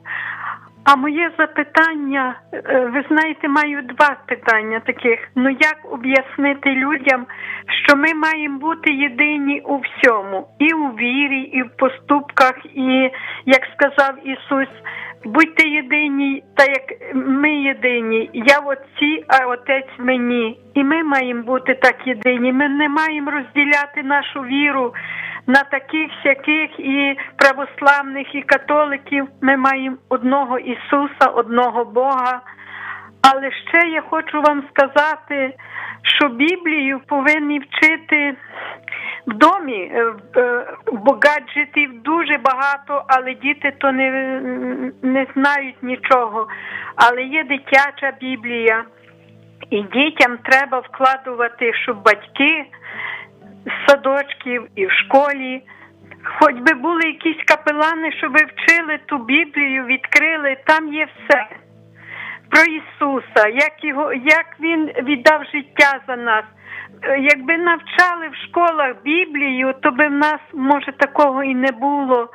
А 0.85 0.97
моє 0.97 1.31
запитання, 1.39 2.41
е, 2.53 2.91
ви 2.95 3.05
знаєте, 3.09 3.49
маю 3.49 3.83
два 3.83 4.17
питання 4.27 4.81
таких. 4.81 5.19
Ну 5.37 5.51
як 5.51 5.79
об'яснити 5.93 6.71
людям, 6.71 7.27
що 7.87 7.97
ми 7.97 8.15
маємо 8.15 8.59
бути 8.59 8.93
єдині 8.93 9.61
у 9.61 9.79
всьому, 9.79 10.49
і 10.59 10.75
у 10.75 10.89
вірі, 10.89 11.41
і 11.41 11.63
в 11.63 11.77
поступках, 11.77 12.55
і 12.75 13.11
як 13.47 13.63
сказав 13.75 14.29
Ісус, 14.29 14.69
будьте 15.25 15.69
єдині, 15.69 16.45
та 16.57 16.65
як 16.65 17.15
ми 17.15 17.51
єдині. 17.51 18.31
Я 18.33 18.59
в 18.61 18.69
Отці, 18.69 19.25
а 19.29 19.47
Отець 19.47 19.99
мені. 19.99 20.59
І 20.75 20.85
ми 20.85 21.03
маємо 21.03 21.43
бути 21.43 21.75
так 21.75 21.97
єдині. 22.07 22.53
Ми 22.53 22.69
не 22.69 22.89
маємо 22.89 23.31
розділяти 23.31 24.03
нашу 24.03 24.41
віру 24.41 24.95
на 25.53 25.65
таких 25.65 26.11
всяких 26.17 26.81
і 26.81 27.19
православних, 27.37 28.35
і 28.35 28.43
католиків. 28.43 29.29
Ми 29.41 29.57
маємо 29.57 29.97
одного 30.09 30.59
Ісуса, 30.59 31.27
одного 31.35 31.85
Бога. 31.85 32.41
Але 33.23 33.51
ще 33.53 33.89
я 33.89 34.03
хочу 34.03 34.43
вам 34.43 34.63
сказати, 34.75 35.55
що 36.03 36.29
Біблію 36.29 37.01
повинні 37.07 37.59
вчити 37.59 38.37
в 39.27 39.35
домі, 39.35 39.93
е, 39.95 40.15
е, 40.37 40.67
бо 40.93 41.19
гаджетів 41.23 42.03
дуже 42.03 42.39
багато, 42.39 43.05
але 43.07 43.35
діти 43.35 43.73
то 43.79 43.93
не, 43.93 44.11
не 45.03 45.27
знають 45.35 45.83
нічого. 45.83 46.49
Але 46.97 47.23
є 47.23 47.45
дитяча 47.45 48.13
Біблія, 48.21 48.85
і 49.71 49.83
дітям 49.83 50.39
треба 50.39 50.79
вкладувати, 50.79 51.75
щоб 51.75 52.03
батьки 52.03 52.67
садочків 53.87 54.67
і 54.77 54.87
в 54.87 54.91
школі. 54.91 55.63
Хоч 56.25 56.55
би 56.55 56.75
були 56.75 57.03
якісь 57.03 57.45
капелани, 57.47 58.13
щоб 58.13 58.37
вчили 58.37 58.99
ту 59.07 59.19
Біблію, 59.19 59.85
відкрили, 59.85 60.57
там 60.67 60.95
є 60.95 61.05
все. 61.05 61.47
Про 62.51 62.63
Ісуса, 62.63 63.49
як 63.49 63.85
його, 63.85 64.13
як 64.13 64.47
Він 64.61 64.87
віддав 64.87 65.45
життя 65.45 66.01
за 66.07 66.17
нас. 66.17 66.45
Е, 67.03 67.19
Якби 67.19 67.59
навчали 67.59 68.29
в 68.29 68.49
школах 68.49 69.03
Біблію, 69.05 69.75
то 69.83 69.91
би 69.91 70.09
в 70.09 70.13
нас, 70.13 70.41
може, 70.53 70.93
такого 70.93 71.43
і 71.45 71.55
не 71.55 71.73
було. 71.73 72.29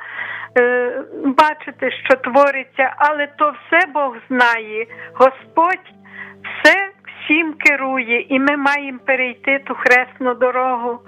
Е, 0.58 1.02
Бачите, 1.24 1.90
що 1.90 2.16
твориться, 2.16 2.94
але 2.96 3.26
то 3.26 3.54
все 3.66 3.86
Бог 3.86 4.16
знає. 4.28 4.86
Господь 5.14 5.92
все 6.42 6.87
всім 7.28 7.54
керує, 7.64 8.26
і 8.28 8.38
ми 8.38 8.56
маємо 8.56 8.98
перейти 9.06 9.60
ту 9.66 9.74
хресну 9.74 10.34
дорогу. 10.34 10.98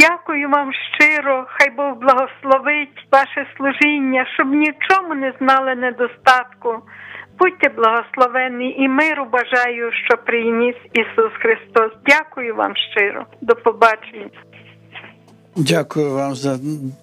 Дякую 0.00 0.50
вам 0.50 0.70
щиро, 0.94 1.46
хай 1.48 1.70
Бог 1.70 1.94
благословить 1.94 3.06
ваше 3.12 3.46
служіння, 3.56 4.26
щоб 4.34 4.48
ні 4.54 4.70
в 4.70 4.74
чому 4.88 5.14
не 5.14 5.32
знали 5.40 5.74
недостатку. 5.74 6.82
Будьте 7.38 7.68
благословенні 7.68 8.76
і 8.78 8.88
миру 8.88 9.26
бажаю, 9.32 9.92
що 9.92 10.16
приніс 10.16 10.76
Ісус 10.92 11.32
Христос. 11.40 11.92
Дякую 12.06 12.54
вам 12.54 12.72
щиро. 12.76 13.26
До 13.40 13.54
побачення. 13.54 14.30
Дякую 15.56 16.10
вам 16.10 16.34
за 16.34 16.58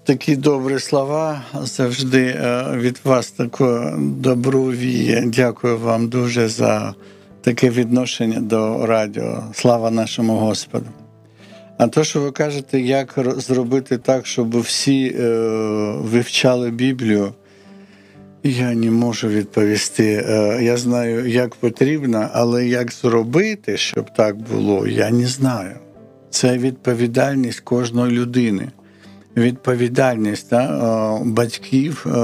такі 0.07 0.36
добрі 0.36 0.79
слова. 0.79 1.41
Завжди 1.53 2.25
е, 2.25 2.63
від 2.77 3.01
вас 3.05 3.31
таку 3.31 3.65
добру 3.99 4.63
віє. 4.63 5.23
Дякую 5.25 5.77
вам 5.77 6.07
дуже 6.07 6.47
за 6.47 6.93
таке 7.43 7.69
відношення 7.69 8.39
до 8.39 8.86
радіо. 8.86 9.43
Слава 9.53 9.91
нашому 9.91 10.34
Господу. 10.34 10.86
А 11.77 11.88
то, 11.88 12.03
що 12.03 12.21
ви 12.21 12.32
кажете, 12.32 12.79
як 12.79 13.19
зробити 13.38 13.97
так, 13.97 14.25
щоб 14.27 14.60
всі 14.60 15.15
е, 15.19 15.27
вивчали 15.97 16.71
Біблію, 16.71 17.34
я 18.43 18.73
не 18.73 18.91
можу 18.91 19.27
відповісти. 19.27 20.25
Е, 20.27 20.60
я 20.63 20.77
знаю, 20.77 21.29
як 21.29 21.56
потрібно, 21.56 22.29
але 22.34 22.67
як 22.67 22.91
зробити, 22.91 23.77
щоб 23.77 24.13
так 24.13 24.38
було, 24.38 24.88
я 24.88 25.12
не 25.12 25.25
знаю. 25.25 25.75
Це 26.29 26.58
відповідальність 26.58 27.60
кожної 27.60 28.12
людини. 28.12 28.67
Відповідальність 29.38 30.49
да, 30.49 30.63
е, 30.63 31.23
батьків 31.25 32.06
е, 32.08 32.19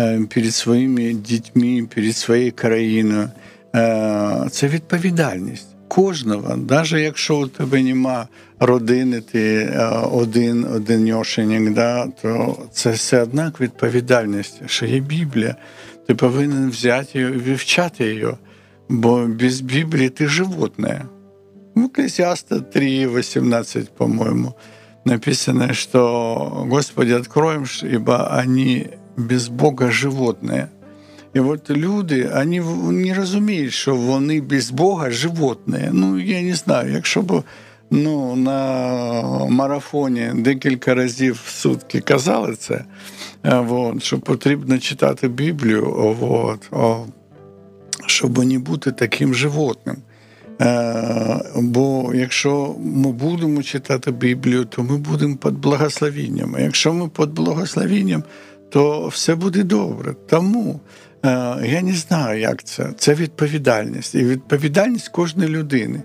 е, 0.00 0.20
перед 0.34 0.54
своїми 0.54 1.12
дітьми, 1.12 1.88
перед 1.94 2.16
своєю 2.16 2.52
країною. 2.52 3.28
Е, 3.76 4.46
Це 4.50 4.68
відповідальність 4.68 5.68
кожного, 5.88 6.56
навіть 6.56 6.92
якщо 6.92 7.36
у 7.36 7.46
тебе 7.46 7.82
нема 7.82 8.28
родини, 8.60 9.20
ти 9.20 9.56
е, 9.56 9.88
один 10.12 10.64
одиньошенік, 10.64 11.74
да, 11.74 12.06
то 12.22 12.58
це 12.72 12.90
все 12.90 13.22
однак 13.22 13.60
відповідальність, 13.60 14.60
що 14.66 14.86
є 14.86 15.00
Біблія. 15.00 15.56
Ти 16.06 16.14
повинен 16.14 16.70
взяти 16.70 17.18
її 17.18 17.34
і 17.34 17.36
вивчати 17.36 18.04
її, 18.04 18.26
бо 18.88 19.26
без 19.26 19.60
Біблії 19.60 20.08
ти 20.08 20.26
животне. 20.26 21.04
В 21.74 21.80
Экклесиаста 21.80 22.60
3.18, 22.76 23.88
по-моему, 23.96 24.54
написано, 25.04 25.74
что 25.74 26.66
«Господи, 26.70 27.12
откроем, 27.12 27.66
ибо 27.82 28.28
они 28.38 28.86
без 29.16 29.48
Бога 29.48 29.90
животные». 29.90 30.68
І 31.38 31.40
от 31.40 31.70
люди 31.70 32.30
вони 32.60 32.92
не 32.92 33.14
розуміють, 33.14 33.72
що 33.72 33.94
вони 33.94 34.40
без 34.40 34.70
Бога 34.70 35.10
животні. 35.10 35.78
Ну, 35.92 36.20
я 36.20 36.42
не 36.42 36.54
знаю, 36.54 36.92
якщо 36.92 37.22
б 37.22 37.42
ну, 37.90 38.36
на 38.36 38.56
марафоні 39.48 40.30
декілька 40.34 40.94
разів 40.94 41.40
в 41.44 41.50
сутки 41.50 42.00
казали 42.00 42.54
це, 42.54 42.84
е, 43.44 43.56
от, 43.56 44.02
що 44.02 44.18
потрібно 44.18 44.78
читати 44.78 45.28
Біблію, 45.28 46.16
от, 46.20 46.68
о, 46.72 47.06
щоб 48.06 48.44
не 48.44 48.58
бути 48.58 48.92
таким 48.92 49.34
животним. 49.34 49.96
Е, 50.60 51.40
Бо 51.56 52.12
якщо 52.14 52.74
ми 52.78 53.12
будемо 53.12 53.62
читати 53.62 54.10
Біблію, 54.10 54.64
то 54.64 54.82
ми 54.82 54.96
будемо 54.96 55.36
під 55.36 55.54
благословенням. 55.54 56.54
А 56.56 56.60
якщо 56.60 56.92
ми 56.92 57.08
під 57.08 57.30
благословенням, 57.30 58.22
то 58.70 59.08
все 59.08 59.34
буде 59.34 59.62
добре. 59.62 60.14
Тому 60.28 60.80
я 61.64 61.82
не 61.82 61.92
знаю, 61.92 62.40
як 62.40 62.64
це. 62.64 62.92
Це 62.98 63.14
відповідальність. 63.14 64.14
І 64.14 64.24
відповідальність 64.24 65.08
кожної 65.08 65.48
людини. 65.50 66.02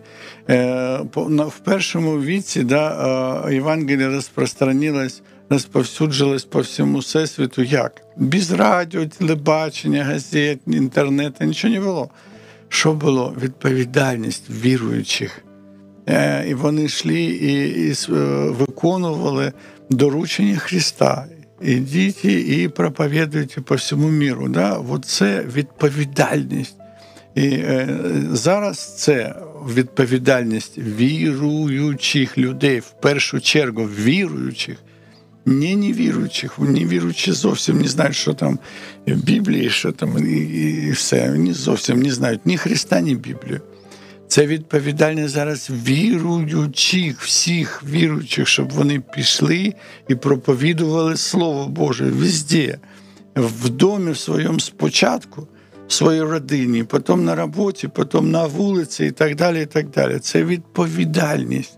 Е, 0.49 0.99
В 1.15 1.59
першому 1.63 2.21
віці 2.21 2.63
да, 2.63 3.45
е, 3.47 3.53
Євангеліє 3.53 4.09
розпространилось, 4.09 5.21
розповсюджилось 5.49 6.43
по 6.43 6.59
всьому 6.59 6.97
всесвіту. 6.97 7.63
Як? 7.63 8.01
Без 8.17 8.51
радіо, 8.51 9.05
телебачення, 9.05 10.03
газет, 10.03 10.59
інтернету, 10.67 11.45
нічого 11.45 11.73
не 11.73 11.79
було. 11.79 12.09
Що 12.69 12.93
було? 12.93 13.35
Відповідальність 13.41 14.49
віруючих. 14.49 15.43
Е, 16.09 16.45
І 16.49 16.53
вони 16.53 16.83
йшли 16.83 17.21
і, 17.21 17.87
і 17.87 17.91
е, 17.91 18.13
виконували 18.49 19.53
доручення 19.89 20.57
Христа. 20.57 21.25
Ідіть 21.61 22.25
і 22.25 22.69
проповідуйте 22.75 23.61
по 23.61 23.75
всьому 23.75 24.09
міру. 24.09 24.49
Да? 24.49 24.73
От 24.73 25.05
це 25.05 25.45
відповідальність. 25.55 26.75
І 27.35 27.47
е, 27.47 27.99
зараз 28.31 28.95
це 28.97 29.35
відповідальність 29.75 30.77
віруючих 30.77 32.37
людей, 32.37 32.79
в 32.79 32.93
першу 33.01 33.39
чергу 33.39 33.83
віруючих, 33.83 34.77
не 35.45 35.75
невіруючих. 35.75 36.59
Невіруючі 36.59 37.31
зовсім 37.31 37.81
не 37.81 37.87
знають, 37.87 38.15
що 38.15 38.33
там 38.33 38.59
в 39.07 39.23
Біблії, 39.23 39.69
що 39.69 39.91
там 39.91 40.27
і, 40.27 40.39
і 40.87 40.91
все. 40.91 41.31
Вони 41.31 41.53
зовсім 41.53 42.01
не 42.01 42.11
знають 42.11 42.45
ні 42.45 42.57
Христа, 42.57 43.01
ні 43.01 43.15
Біблію. 43.15 43.61
Це 44.33 44.47
відповідальність 44.47 45.33
зараз 45.33 45.69
віруючих, 45.69 47.21
всіх 47.21 47.83
віруючих, 47.83 48.47
щоб 48.47 48.71
вони 48.71 48.99
пішли 48.99 49.73
і 50.07 50.15
проповідували 50.15 51.17
Слово 51.17 51.67
Боже 51.67 52.05
везде, 52.05 52.77
в 53.35 53.69
домі 53.69 54.11
в 54.11 54.17
своєму 54.17 54.59
спочатку, 54.59 55.47
в 55.87 55.93
своїй 55.93 56.21
родині, 56.21 56.83
потім 56.83 57.25
на 57.25 57.35
роботі, 57.35 57.87
потім 57.87 58.31
на 58.31 58.45
вулиці 58.45 59.05
і 59.05 59.11
так 59.11 59.35
далі. 59.35 59.61
і 59.61 59.65
так 59.65 59.89
далі. 59.89 60.19
Це 60.19 60.43
відповідальність, 60.43 61.77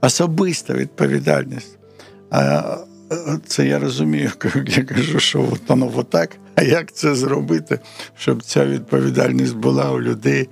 особиста 0.00 0.74
відповідальність. 0.74 1.78
А 2.30 2.76
це 3.46 3.66
я 3.66 3.78
розумію, 3.78 4.30
я 4.66 4.84
кажу, 4.84 5.20
що 5.20 5.48
воно 5.68 5.92
отак. 5.96 6.30
А 6.54 6.62
як 6.62 6.92
це 6.92 7.14
зробити, 7.14 7.78
щоб 8.16 8.42
ця 8.42 8.66
відповідальність 8.66 9.56
була 9.56 9.90
у 9.90 10.00
людей? 10.00 10.48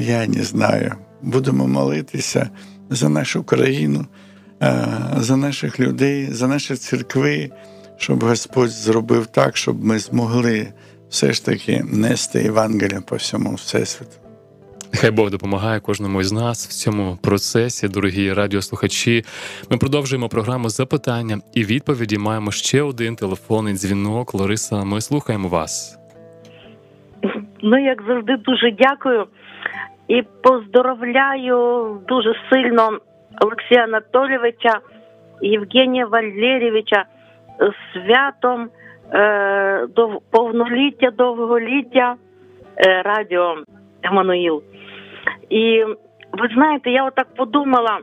Я 0.00 0.26
не 0.26 0.42
знаю. 0.42 0.94
Будемо 1.22 1.66
молитися 1.66 2.50
за 2.90 3.08
нашу 3.08 3.44
країну, 3.44 4.06
е, 4.62 4.86
за 5.16 5.36
наших 5.36 5.80
людей, 5.80 6.26
за 6.26 6.48
наші 6.48 6.74
церкви, 6.74 7.50
щоб 7.96 8.24
Господь 8.24 8.70
зробив 8.70 9.26
так, 9.26 9.56
щоб 9.56 9.84
ми 9.84 9.98
змогли 9.98 10.72
все 11.08 11.32
ж 11.32 11.44
таки 11.44 11.84
нести 11.92 12.42
Євангелія 12.42 13.00
по 13.00 13.16
всьому 13.16 13.54
всесвіту. 13.54 14.12
Хай 14.94 15.10
Бог 15.10 15.30
допомагає 15.30 15.80
кожному 15.80 16.20
із 16.20 16.32
нас 16.32 16.68
в 16.68 16.72
цьому 16.72 17.18
процесі, 17.22 17.88
дорогі 17.88 18.32
радіослухачі. 18.32 19.24
Ми 19.70 19.76
продовжуємо 19.76 20.28
програму 20.28 20.68
запитання 20.68 21.38
і 21.54 21.64
відповіді. 21.64 22.18
Маємо 22.18 22.50
ще 22.50 22.82
один 22.82 23.16
телефонний 23.16 23.74
дзвінок. 23.74 24.34
Лариса, 24.34 24.84
ми 24.84 25.00
слухаємо 25.00 25.48
вас. 25.48 25.98
Ну, 27.62 27.84
як 27.84 28.02
завжди, 28.08 28.36
дуже 28.36 28.70
дякую 28.78 29.26
і 30.10 30.22
поздоровляю 30.42 31.98
дуже 32.08 32.34
сильно 32.52 32.98
Олексія 33.40 33.84
Анатолійовича 33.84 34.80
Євгенія 35.40 36.06
Валерійовича 36.06 37.04
святом 37.92 38.68
е, 39.14 39.86
повноліття, 40.30 41.10
довголіття 41.10 42.14
е, 42.76 43.02
радіо 43.02 43.56
Еммануїл. 44.02 44.62
І 45.50 45.84
ви 46.32 46.48
знаєте, 46.54 46.90
я 46.90 47.04
отак 47.04 47.34
подумала, 47.36 47.98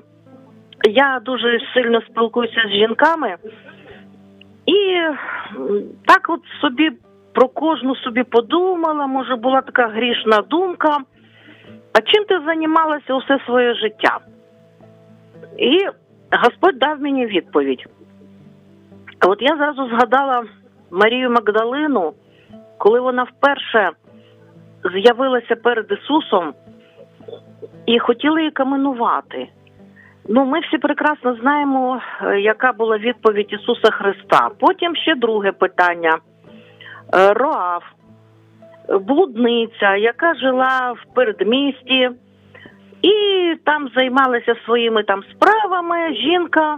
я 0.90 1.22
дуже 1.26 1.60
сильно 1.74 2.02
спілкуюся 2.02 2.62
з 2.68 2.72
жінками, 2.72 3.36
і 4.66 5.00
так 6.06 6.26
от 6.28 6.42
собі 6.62 6.92
про 7.34 7.48
кожну 7.48 7.96
собі 7.96 8.24
подумала, 8.24 9.08
може 9.08 9.36
була 9.36 9.62
така 9.62 9.88
грішна 9.88 10.42
думка. 10.42 10.98
А 11.98 12.02
чим 12.02 12.26
ти 12.26 12.40
займалася 12.46 13.14
усе 13.14 13.40
своє 13.46 13.74
життя? 13.74 14.20
І 15.58 15.88
Господь 16.44 16.80
дав 16.80 17.02
мені 17.02 17.26
відповідь. 17.26 17.86
От 19.28 19.42
я 19.42 19.56
зразу 19.58 19.88
згадала 19.88 20.44
Марію 20.92 21.30
Магдалину, 21.30 22.14
коли 22.78 23.00
вона 23.00 23.24
вперше 23.24 23.90
з'явилася 24.94 25.56
перед 25.56 25.92
Ісусом 25.92 26.54
і 27.86 28.00
хотіли 28.00 28.40
її 28.40 28.52
каменувати. 28.52 29.48
Ну, 30.30 30.46
ми 30.46 30.60
всі 30.60 30.78
прекрасно 30.78 31.36
знаємо, 31.36 32.02
е, 32.22 32.40
яка 32.40 32.72
була 32.72 32.98
відповідь 32.98 33.54
Ісуса 33.54 33.92
Христа. 33.92 34.50
Потім 34.60 34.96
ще 34.96 35.16
друге 35.16 35.52
питання: 35.52 36.18
е, 37.16 37.34
Роав, 37.34 37.84
блудниця, 38.90 39.96
яка 39.96 40.36
жила 40.36 40.92
в 40.92 41.14
передмісті, 41.14 42.10
і 43.02 43.56
там 43.64 43.90
займалася 43.96 44.56
своїми 44.66 45.04
там 45.04 45.24
справами 45.24 46.16
жінка. 46.16 46.78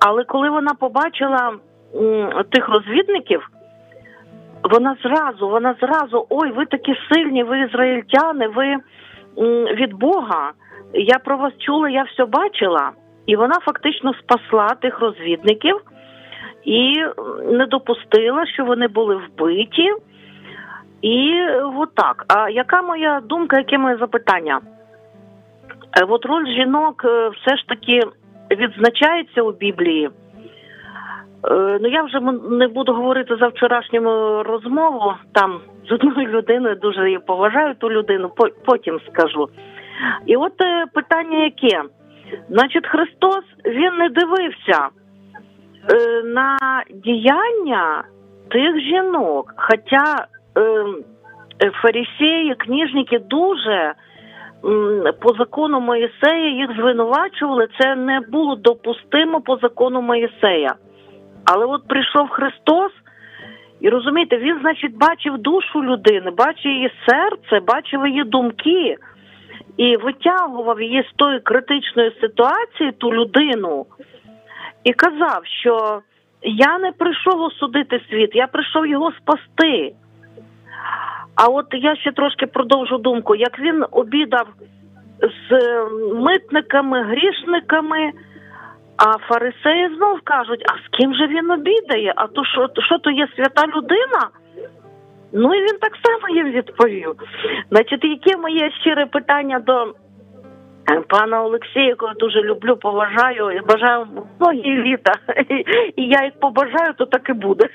Але 0.00 0.24
коли 0.24 0.50
вона 0.50 0.74
побачила 0.74 1.52
тих 2.50 2.68
розвідників, 2.68 3.50
вона 4.64 4.96
зразу, 5.02 5.48
вона 5.48 5.74
зразу, 5.80 6.26
ой, 6.28 6.50
ви 6.50 6.66
такі 6.66 6.94
сильні, 7.12 7.42
ви 7.42 7.60
ізраїльтяни, 7.60 8.48
ви 8.48 8.76
від 9.74 9.94
Бога. 9.94 10.52
Я 10.94 11.18
про 11.18 11.36
вас 11.36 11.52
чула, 11.58 11.88
я 11.88 12.02
все 12.02 12.24
бачила. 12.24 12.90
І 13.26 13.36
вона 13.36 13.54
фактично 13.54 14.14
спасла 14.14 14.68
тих 14.68 15.00
розвідників 15.00 15.80
і 16.64 17.04
не 17.44 17.66
допустила, 17.66 18.46
що 18.46 18.64
вони 18.64 18.88
були 18.88 19.16
вбиті. 19.16 19.92
І 21.02 21.42
отак. 21.76 22.24
А 22.28 22.50
яка 22.50 22.82
моя 22.82 23.20
думка, 23.20 23.58
яке 23.58 23.78
моє 23.78 23.96
запитання? 23.96 24.60
Е, 25.98 26.04
от 26.08 26.26
роль 26.26 26.46
жінок 26.46 27.02
е, 27.04 27.28
все 27.28 27.56
ж 27.56 27.66
таки 27.68 28.00
відзначається 28.50 29.42
у 29.42 29.52
Біблії. 29.52 30.06
Е, 30.06 31.78
ну 31.80 31.88
я 31.88 32.02
вже 32.02 32.20
не 32.50 32.68
буду 32.68 32.92
говорити 32.92 33.36
за 33.36 33.48
вчорашню 33.48 34.00
розмову. 34.42 35.12
Там 35.32 35.60
з 35.88 35.92
одною 35.92 36.28
людиною 36.28 36.74
дуже 36.74 37.04
її 37.04 37.18
поважаю 37.18 37.74
ту 37.74 37.90
людину, 37.90 38.30
потім 38.66 39.00
скажу. 39.12 39.48
І 40.26 40.36
от 40.36 40.56
питання 40.94 41.44
яке? 41.44 41.82
Значить, 42.48 42.86
Христос 42.86 43.44
він 43.64 43.94
не 43.94 44.08
дивився 44.08 44.88
на 46.24 46.56
діяння 46.90 48.04
тих 48.50 48.80
жінок, 48.80 49.54
хоча 49.56 50.26
фарисеї, 51.82 52.54
книжники 52.54 53.18
дуже 53.18 53.94
по 55.20 55.34
закону 55.38 55.80
Моїсея 55.80 56.50
їх 56.50 56.76
звинувачували. 56.76 57.68
Це 57.80 57.94
не 57.94 58.20
було 58.20 58.56
допустимо 58.56 59.40
по 59.40 59.56
закону 59.56 60.02
Моїсея. 60.02 60.74
Але 61.44 61.66
от 61.66 61.88
прийшов 61.88 62.28
Христос, 62.28 62.92
і 63.80 63.88
розумієте, 63.88 64.36
він, 64.38 64.58
значить, 64.60 64.96
бачив 64.96 65.38
душу 65.38 65.84
людини, 65.84 66.30
бачив 66.30 66.72
її 66.72 66.92
серце, 67.08 67.60
бачив 67.66 68.06
її 68.06 68.24
думки 68.24 68.96
і 69.76 69.96
витягував 69.96 70.82
її 70.82 71.02
з 71.12 71.16
тої 71.16 71.40
критичної 71.40 72.16
ситуації, 72.20 72.92
ту 72.98 73.14
людину, 73.14 73.86
і 74.84 74.92
казав, 74.92 75.40
що 75.44 76.00
я 76.42 76.78
не 76.78 76.92
прийшов 76.92 77.40
осудити 77.40 78.00
світ, 78.10 78.30
я 78.34 78.46
прийшов 78.46 78.86
його 78.86 79.12
спасти. 79.12 79.94
А 81.34 81.48
от 81.48 81.66
я 81.72 81.96
ще 81.96 82.12
трошки 82.12 82.46
продовжу 82.46 82.98
думку, 82.98 83.34
як 83.34 83.58
він 83.58 83.84
обідав 83.90 84.46
з 85.20 85.52
е, 85.52 85.84
митниками, 86.14 87.02
грішниками, 87.02 88.12
а 88.96 89.18
фарисеї 89.18 89.96
знов 89.96 90.20
кажуть, 90.24 90.64
а 90.68 90.72
з 90.72 90.98
ким 90.98 91.14
же 91.14 91.26
він 91.26 91.50
обідає? 91.50 92.12
А 92.16 92.26
то 92.26 92.44
що, 92.44 92.68
що 92.78 92.98
то 92.98 93.10
є 93.10 93.28
свята 93.36 93.66
людина? 93.66 94.28
Ну 95.32 95.54
і 95.54 95.60
він 95.60 95.78
так 95.80 95.92
само 96.04 96.36
їм 96.36 96.50
відповів. 96.50 97.14
Значить, 97.70 98.04
яке 98.04 98.36
моє 98.36 98.70
щире 98.80 99.06
питання 99.06 99.58
до 99.58 99.94
пана 101.08 101.42
Олексія, 101.42 101.86
якого 101.86 102.14
дуже 102.14 102.42
люблю, 102.42 102.76
поважаю 102.76 103.50
і 103.50 103.60
бажаю 103.60 104.06
многі 104.40 104.70
літа. 104.70 105.12
І 105.96 106.02
я 106.02 106.24
як 106.24 106.40
побажаю, 106.40 106.94
то 106.98 107.06
так 107.06 107.28
і 107.28 107.32
буде. 107.32 107.68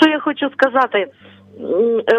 Що 0.00 0.10
я 0.10 0.20
хочу 0.20 0.50
сказати? 0.50 1.06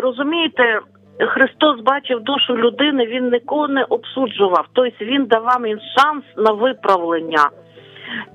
розумієте, 0.02 0.80
Христос 1.20 1.80
бачив 1.80 2.20
душу 2.20 2.58
людини, 2.58 3.06
він 3.06 3.32
нікого 3.32 3.68
не 3.68 3.84
обсуджував, 3.84 4.66
тобто 4.74 5.06
він 5.06 5.26
давав 5.26 5.68
їм 5.68 5.80
шанс 5.98 6.24
на 6.38 6.52
виправлення. 6.52 7.50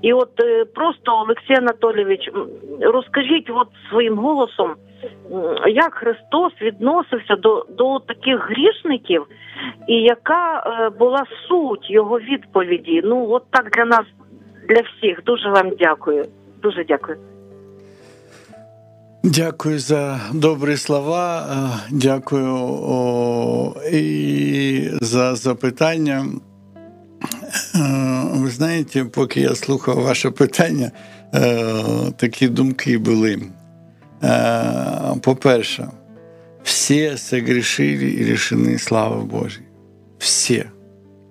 І 0.03 0.13
от 0.13 0.41
е, 0.45 0.65
просто 0.65 1.13
Олексій 1.13 1.55
Анатолійович, 1.55 2.31
розкажіть 2.81 3.51
от 3.51 3.69
своїм 3.91 4.19
голосом, 4.19 4.75
як 5.69 5.95
Христос 5.95 6.53
відносився 6.63 7.37
до 7.37 7.67
до 7.79 7.99
таких 7.99 8.51
грішників, 8.51 9.27
і 9.89 9.95
яка 9.95 10.59
е, 10.59 10.91
була 10.99 11.25
суть 11.49 11.91
його 11.91 12.19
відповіді? 12.19 13.01
Ну, 13.05 13.31
от 13.31 13.43
так 13.51 13.71
для 13.71 13.85
нас, 13.85 14.05
для 14.69 14.81
всіх. 14.81 15.25
Дуже 15.25 15.51
вам 15.51 15.71
дякую. 15.79 16.25
Дуже 16.63 16.85
дякую. 16.85 17.19
Дякую 19.25 19.79
за 19.79 20.21
добрі 20.35 20.77
слова, 20.77 21.47
е, 21.51 21.89
дякую 21.91 22.55
о, 22.83 23.75
і 23.93 24.89
за 25.01 25.35
запитання. 25.35 26.25
Е, 27.75 27.81
ви 28.35 28.49
знаєте, 28.49 29.05
поки 29.05 29.41
я 29.41 29.55
слухав 29.55 30.03
ваше 30.03 30.31
питання, 30.31 30.91
такі 32.17 32.49
думки 32.49 32.99
були. 32.99 33.39
По-перше, 35.22 35.90
все 36.64 37.18
согрешили 37.18 38.06
и 38.06 38.24
лишены 38.24 38.78
славы 38.78 39.24
Божьей. 39.24 39.66
Все. 40.20 40.72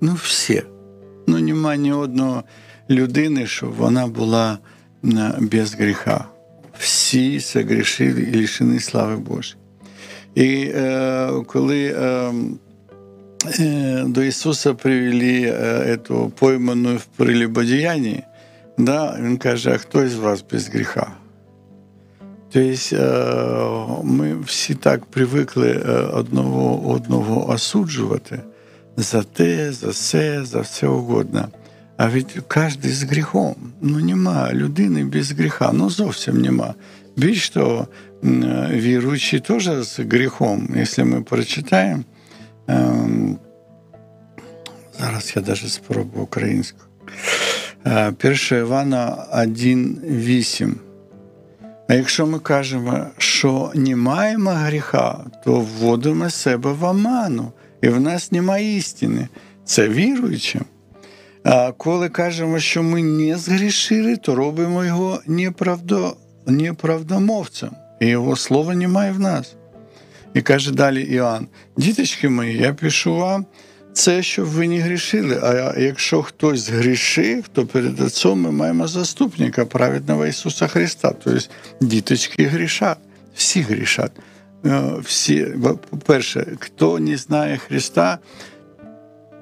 Ну, 0.00 0.14
все. 0.14 0.62
Ну, 1.26 1.38
нема 1.38 1.76
ні 1.76 1.92
одного 1.92 2.44
людини, 2.90 3.46
щоб 3.46 3.74
вона 3.74 4.06
була 4.06 4.58
без 5.40 5.74
гріха. 5.74 6.24
Всі 6.78 7.40
согрешили 7.40 8.22
і 8.22 8.36
лишені 8.36 8.80
слави 8.80 9.16
Божої. 9.16 9.56
І 10.34 10.72
е, 10.74 11.30
коли 11.46 11.84
е, 11.86 12.32
е, 13.58 14.04
до 14.06 14.22
Ісуса 14.22 14.74
привели 14.74 15.42
е, 15.42 15.52
эту 15.96 16.30
пойману 16.30 16.96
в 16.96 17.04
прелюбодіянні, 17.04 18.22
да, 18.78 19.18
Він 19.20 19.36
каже, 19.36 19.72
а 19.74 19.78
хто 19.78 20.04
із 20.04 20.14
вас 20.14 20.44
без 20.52 20.68
гріха? 20.68 21.12
Тобто 22.52 24.00
ми 24.04 24.40
всі 24.40 24.74
так 24.74 25.04
привикли 25.06 25.72
одного 26.12 26.90
одного 26.90 27.48
осуджувати 27.50 28.40
за 28.96 29.22
те, 29.22 29.72
за 29.72 29.88
все, 29.88 30.44
за 30.44 30.60
все 30.60 30.86
угодно. 30.86 31.48
А 31.96 32.08
ведь 32.08 32.38
кожен 32.48 32.82
з 32.82 33.02
гріхом. 33.02 33.54
Ну 33.80 33.98
нема 33.98 34.52
людини 34.52 35.04
без 35.04 35.32
гріха, 35.32 35.70
ну 35.72 35.90
зовсім 35.90 36.40
нема. 36.40 36.74
Більш 37.16 37.50
того, 37.50 37.88
віруючі 38.70 39.40
теж 39.40 39.64
з 39.64 39.98
гріхом, 39.98 40.68
якщо 40.76 41.06
ми 41.06 41.22
прочитаємо, 41.22 42.02
зараз 44.98 45.32
я 45.36 45.42
навіть 45.42 45.72
спробую 45.72 46.24
українську. 46.24 46.78
1 47.84 48.36
Івана 48.50 49.26
1,8. 49.34 50.72
А 51.89 51.93
якщо 51.93 52.27
ми 52.27 52.39
кажемо, 52.39 53.05
що 53.17 53.71
не 53.75 53.95
маємо 53.95 54.51
гріха, 54.51 55.25
то 55.45 55.59
вводимо 55.59 56.29
себе 56.29 56.71
в 56.71 56.83
оману, 56.83 57.51
і 57.81 57.89
в 57.89 57.99
нас 57.99 58.31
немає 58.31 58.77
істини. 58.77 59.27
Це 59.65 59.89
віруючим. 59.89 60.61
А 61.43 61.71
коли 61.71 62.09
кажемо, 62.09 62.59
що 62.59 62.83
ми 62.83 63.03
не 63.03 63.37
згрішили, 63.37 64.17
то 64.17 64.35
робимо 64.35 64.85
його 64.85 65.19
неправдо, 65.27 66.15
неправдомовцем, 66.45 67.71
і 67.99 68.07
його 68.07 68.35
слова 68.35 68.75
немає 68.75 69.11
в 69.11 69.19
нас. 69.19 69.55
І 70.33 70.41
каже 70.41 70.71
далі 70.71 71.01
Іоанн: 71.01 71.47
діточки 71.77 72.29
мої, 72.29 72.57
я 72.57 72.73
пишу 72.73 73.15
вам 73.15 73.45
це, 73.99 74.23
щоб 74.23 74.45
ви 74.45 74.67
не 74.67 74.79
грішили. 74.79 75.39
А 75.43 75.79
якщо 75.79 76.23
хтось 76.23 76.59
згрішив, 76.59 77.47
то 77.47 77.65
перед 77.65 77.99
Отцом 77.99 78.41
ми 78.41 78.51
маємо 78.51 78.87
заступника 78.87 79.65
праведного 79.65 80.25
Ісуса 80.25 80.67
Христа. 80.67 81.13
Тобто 81.23 81.39
діточки 81.81 82.45
грішать, 82.45 82.97
всі 83.35 83.61
грішать. 83.61 84.11
Е, 84.65 84.93
всі, 85.01 85.47
По-перше, 85.89 86.57
хто 86.59 86.99
не 86.99 87.17
знає 87.17 87.57
Христа, 87.57 88.19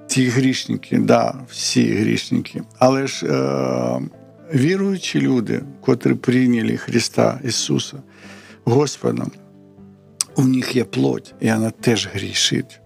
ті 0.08 0.28
грішники, 0.28 0.98
да, 0.98 1.36
всі 1.50 1.94
грішники. 1.94 2.62
Але 2.80 3.08
ж 3.08 3.26
е, 3.26 4.02
віруючі 4.54 5.22
люди, 5.22 5.62
котрі 5.82 6.14
прийняли 6.14 6.78
Христа 6.78 7.40
Ісуса 7.44 7.98
Господом, 8.64 9.32
у 10.36 10.44
них 10.44 10.76
є 10.76 10.84
плоть, 10.84 11.34
і 11.40 11.52
вона 11.52 11.70
теж 11.70 12.08
грішить. 12.14 12.82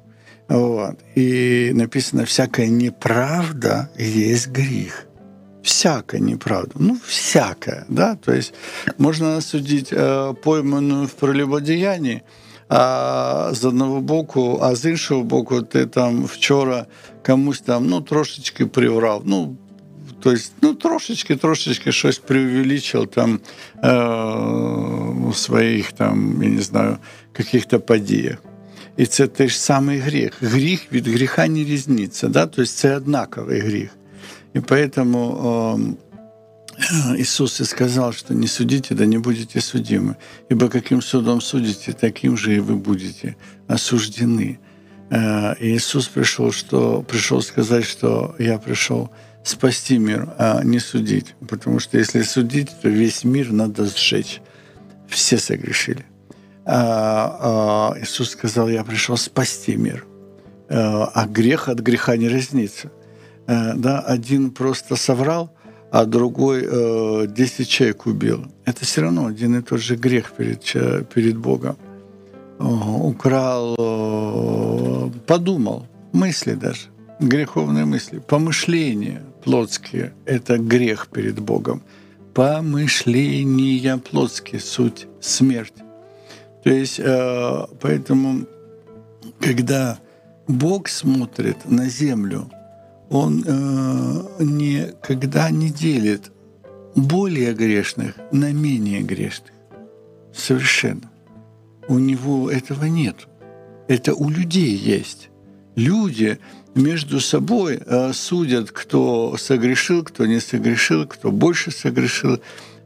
Вот. 0.50 0.96
И 1.16 1.72
написано, 1.74 2.24
всякая 2.24 2.68
неправда 2.68 3.90
есть 3.98 4.48
грех. 4.48 5.06
Всякая 5.62 6.20
неправда. 6.20 6.72
Ну, 6.78 6.96
всякая, 7.04 7.84
да. 7.88 8.14
То 8.16 8.32
есть 8.32 8.54
можно 8.98 9.36
осудить 9.36 9.92
э, 9.92 10.34
пойманную 10.34 11.06
в 11.06 11.12
прелюбодіянні, 11.12 12.22
а 12.68 13.50
з 13.52 13.64
одного 13.64 14.00
боку, 14.00 14.58
а 14.62 14.74
з 14.74 14.90
іншого 14.90 15.22
боку, 15.22 15.62
ти 15.62 15.86
там 15.86 16.24
вчора 16.24 16.86
комусь 17.26 17.60
там 17.60 17.86
ну, 17.86 18.00
трошечки 18.00 18.66
приврав. 18.66 19.22
Ну, 19.24 19.56
то 20.20 20.32
есть, 20.32 20.52
ну, 20.62 20.74
трошечки, 20.74 21.36
трошечки 21.36 21.92
щось 21.92 22.18
преувеличил 22.18 23.06
там 23.06 23.40
э, 23.82 25.28
у 25.28 25.32
своїх 25.32 25.92
там, 25.92 26.42
я 26.42 26.48
не 26.48 26.62
знаю, 26.62 26.98
каких-то 27.32 27.80
подіях. 27.80 28.38
І 28.96 29.06
це 29.06 29.26
той 29.26 29.48
ж 29.48 29.60
самий 29.60 29.98
гріх. 29.98 30.42
Гріх 30.42 30.92
від 30.92 31.08
гріха 31.08 31.46
не 31.46 31.64
різниця. 31.64 32.28
Да? 32.28 32.46
Тобто 32.46 32.66
це 32.66 32.96
однаковий 32.96 33.60
гріх. 33.60 33.90
І 34.54 34.60
поэтому 34.60 35.18
о, 35.18 35.80
Иисус 37.18 37.60
и 37.60 37.64
сказал, 37.64 38.12
что 38.12 38.34
не 38.34 38.46
судите, 38.46 38.94
да 38.94 39.06
не 39.06 39.18
будете 39.18 39.60
судимы. 39.60 40.16
Ибо 40.48 40.68
каким 40.68 41.02
судом 41.02 41.40
судите, 41.40 41.92
таким 41.92 42.36
же 42.36 42.56
и 42.56 42.60
вы 42.60 42.76
будете 42.76 43.36
осуждены. 43.66 44.58
И 45.10 45.76
Иисус 45.76 46.08
пришел, 46.08 46.52
что, 46.52 47.02
пришел 47.02 47.42
сказать, 47.42 47.84
что 47.84 48.34
я 48.38 48.58
пришел 48.58 49.10
спасти 49.44 49.98
мир, 49.98 50.28
а 50.38 50.62
не 50.64 50.78
судить. 50.78 51.34
Потому 51.48 51.78
что 51.78 51.98
если 51.98 52.22
судить, 52.22 52.70
то 52.82 52.88
весь 52.88 53.24
мир 53.24 53.52
надо 53.52 53.86
сжечь. 53.86 54.40
Все 55.08 55.38
согрешили. 55.38 56.04
А, 56.73 57.93
а, 57.93 57.99
Иисус 57.99 58.29
сказал, 58.29 58.69
я 58.69 58.83
пришел 58.85 59.17
спасти 59.17 59.75
мир. 59.75 60.05
Э, 60.69 61.05
а 61.13 61.27
грех 61.27 61.67
от 61.67 61.79
греха 61.79 62.15
не 62.15 62.29
разнится. 62.29 62.91
Э, 63.45 63.73
да, 63.75 63.99
один 63.99 64.51
просто 64.51 64.95
соврал, 64.95 65.51
а 65.91 66.05
другой 66.05 66.65
э, 66.65 67.27
10 67.27 67.67
человек 67.67 68.05
убил. 68.05 68.45
Это 68.63 68.85
все 68.85 69.01
равно 69.01 69.25
один 69.25 69.57
и 69.57 69.61
тот 69.61 69.81
же 69.81 69.97
грех 69.97 70.31
перед, 70.31 70.63
перед 71.13 71.37
Богом. 71.37 71.75
Украл, 72.57 73.75
подумал, 75.27 75.87
мысли 76.13 76.53
даже, 76.53 76.87
греховные 77.19 77.85
мысли, 77.85 78.19
помышления 78.19 79.23
плотские– 79.43 80.13
это 80.25 80.57
грех 80.57 81.07
перед 81.07 81.39
Богом. 81.39 81.81
Помышления 82.33 83.97
плотские– 83.97 84.61
суть 84.61 85.07
смерть. 85.19 85.73
То 86.63 86.69
есть, 86.69 86.99
э, 86.99 87.65
поэтому, 87.79 88.45
когда 89.39 89.99
Бог 90.47 90.89
смотрит 90.89 91.57
на 91.65 91.89
землю, 91.89 92.49
Он 93.09 93.43
э, 93.45 94.43
никогда 94.43 95.49
не 95.49 95.69
делит 95.69 96.31
более 96.95 97.53
грешных 97.53 98.15
на 98.31 98.51
менее 98.53 99.01
грешных. 99.01 99.51
Совершенно. 100.33 101.09
У 101.87 101.97
него 101.97 102.49
этого 102.49 102.85
нет. 102.85 103.27
Это 103.87 104.13
у 104.13 104.29
людей 104.29 104.75
есть. 104.75 105.29
Люди 105.75 106.37
между 106.75 107.19
собой 107.19 107.81
э, 107.83 108.13
судят, 108.13 108.71
кто 108.71 109.35
согрешил, 109.37 110.03
кто 110.03 110.25
не 110.25 110.39
согрешил, 110.39 111.07
кто 111.07 111.31
больше 111.31 111.71
согрешил, 111.71 112.39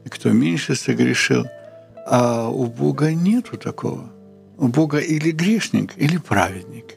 кто 0.08 0.30
меньше 0.30 0.74
согрешил– 0.74 1.44
а 2.06 2.48
у 2.48 2.66
Бога 2.66 3.12
нету 3.12 3.56
такого. 3.56 4.08
У 4.56 4.68
Бога 4.68 4.98
или 4.98 5.32
грешник, 5.32 5.92
или 5.96 6.16
праведник. 6.18 6.94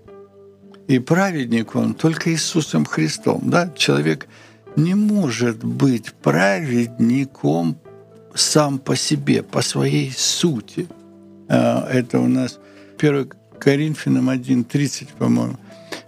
И 0.88 1.00
праведник 1.00 1.76
он 1.76 1.94
только 1.94 2.32
Иисусом 2.32 2.86
Христом. 2.86 3.50
Да? 3.50 3.74
Человек 3.76 4.28
не 4.76 4.96
может 4.96 5.64
быть 5.64 6.14
праведником 6.14 7.78
сам 8.36 8.78
по 8.78 8.96
себе, 8.96 9.44
по 9.44 9.62
своей 9.62 10.12
сути. 10.12 10.88
А, 11.48 11.88
это 11.90 12.20
у 12.20 12.28
нас 12.28 12.60
1 13.00 13.32
Коринфянам 13.60 14.30
1.30, 14.30 15.10
по-моему. 15.18 15.58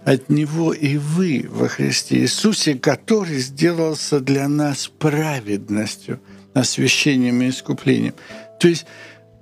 От 0.04 0.30
Него 0.30 0.72
и 0.72 0.96
вы 0.96 1.46
во 1.50 1.68
Христе 1.68 2.20
Иисусе, 2.20 2.74
который 2.74 3.38
сделался 3.38 4.20
для 4.20 4.48
нас 4.48 4.90
праведностью, 4.98 6.20
освящением 6.54 7.42
и 7.42 7.50
искуплением. 7.50 8.14
То 8.62 8.68
есть 8.68 8.86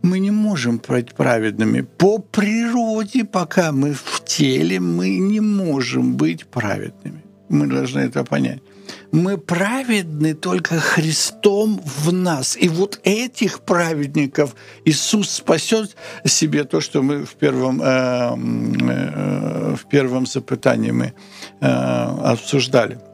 мы 0.03 0.19
не 0.19 0.31
можем 0.31 0.81
быть 0.89 1.15
праведными. 1.15 1.83
По 1.83 2.19
природе, 2.19 3.25
пока 3.25 3.71
мы 3.71 3.93
в 3.93 4.25
теле, 4.25 4.81
мы 4.81 5.19
не 5.19 5.41
можем 5.41 6.17
быть 6.17 6.47
праведными. 6.47 7.23
Мы 7.51 7.67
должны 7.67 8.01
это 8.01 8.25
понять. 8.25 8.63
Мы 9.13 9.37
праведны 9.37 10.33
только 10.35 10.81
Христом 10.81 11.83
в 11.85 12.13
нас. 12.13 12.57
И 12.57 12.69
вот 12.69 13.01
этих 13.05 13.61
праведников 13.61 14.57
Иисус 14.87 15.31
спасет 15.31 15.97
себе 16.25 16.65
то, 16.65 16.81
что 16.81 17.03
мы 17.03 17.27
в 17.27 17.35
первом, 17.35 17.83
э, 17.83 17.87
э, 17.87 19.75
в 19.77 19.87
первом 19.91 20.25
запытании 20.27 20.93
мы 20.93 21.13
э, 21.61 21.67
обсуждали– 22.25 22.99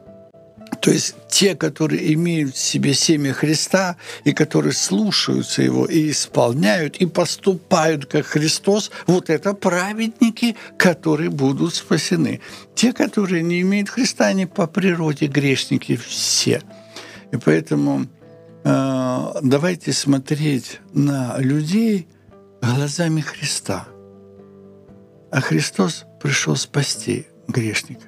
то 0.81 0.91
есть 0.91 1.15
те, 1.29 1.55
которые 1.55 2.13
имеют 2.13 2.55
в 2.55 2.59
себе 2.59 2.93
семя 2.93 3.33
Христа 3.33 3.97
и 4.23 4.33
которые 4.33 4.73
слушаются 4.73 5.61
Его 5.61 5.85
и 5.85 6.11
исполняют, 6.11 6.97
и 6.97 7.05
поступают 7.05 8.05
как 8.05 8.25
Христос, 8.25 8.91
вот 9.05 9.29
это 9.29 9.53
праведники, 9.53 10.55
которые 10.77 11.29
будут 11.29 11.75
спасены. 11.75 12.41
Те, 12.75 12.93
которые 12.93 13.43
не 13.43 13.61
имеют 13.61 13.89
Христа, 13.89 14.27
они 14.27 14.45
по 14.45 14.67
природе 14.67 15.27
грешники 15.27 15.95
все. 15.95 16.61
И 17.31 17.37
поэтому 17.37 18.07
э, 18.63 19.31
давайте 19.41 19.93
смотреть 19.93 20.79
на 20.93 21.37
людей 21.39 22.07
глазами 22.61 23.21
Христа. 23.21 23.87
А 25.31 25.41
Христос 25.41 26.05
пришел 26.21 26.55
спасти 26.55 27.27
грешника. 27.47 28.07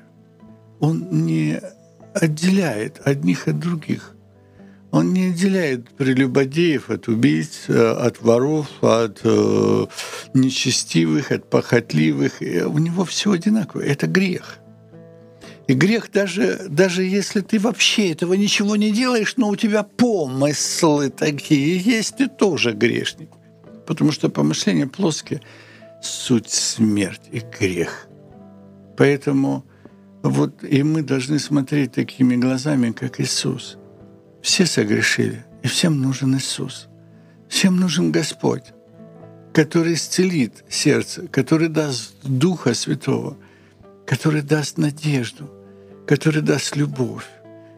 Он 0.79 1.25
не 1.25 1.59
отделяет 2.13 3.01
одних 3.05 3.47
от 3.47 3.59
других. 3.59 4.15
Он 4.91 5.13
не 5.13 5.29
отделяет 5.29 5.89
прелюбодеев 5.91 6.89
от 6.89 7.07
убийц, 7.07 7.65
э, 7.67 7.91
от 7.91 8.21
воров, 8.21 8.67
от 8.81 9.21
э, 9.23 9.85
нечестивых, 10.33 11.31
от 11.31 11.49
похотливых. 11.49 12.41
У 12.41 12.77
него 12.79 13.05
все 13.05 13.31
одинаково. 13.31 13.81
Это 13.81 14.07
грех. 14.07 14.57
И 15.67 15.73
грех 15.73 16.11
даже, 16.11 16.65
даже 16.67 17.03
если 17.03 17.41
ты 17.41 17.59
вообще 17.59 18.11
этого 18.11 18.33
ничего 18.33 18.75
не 18.75 18.91
делаешь, 18.91 19.35
но 19.37 19.49
у 19.49 19.55
тебя 19.55 19.83
помыслы 19.83 21.11
такие 21.11 21.77
есть, 21.77 22.17
ты 22.17 22.27
тоже 22.27 22.71
грешник. 22.71 23.29
Потому 23.85 24.11
что 24.11 24.29
помышления 24.29 24.87
плоские– 24.87 25.41
суть 26.01 26.49
смерть 26.49 27.21
и 27.31 27.39
грех. 27.39 28.07
Поэтому 28.97 29.65
вот 30.23 30.63
и 30.63 30.83
мы 30.83 31.01
должны 31.01 31.39
смотреть 31.39 31.93
такими 31.93 32.35
глазами, 32.35 32.91
как 32.91 33.19
Иисус. 33.19 33.77
Все 34.41 34.65
согрешили, 34.65 35.45
и 35.63 35.67
всем 35.67 36.01
нужен 36.01 36.35
Иисус. 36.35 36.87
Всем 37.47 37.77
нужен 37.77 38.11
Господь, 38.11 38.73
который 39.53 39.93
исцелит 39.93 40.63
сердце, 40.69 41.27
который 41.27 41.67
даст 41.67 42.15
Духа 42.23 42.73
Святого, 42.73 43.37
который 44.05 44.41
даст 44.41 44.77
надежду– 44.77 45.49
который 46.09 46.41
даст 46.41 46.75
любовь, 46.75 47.27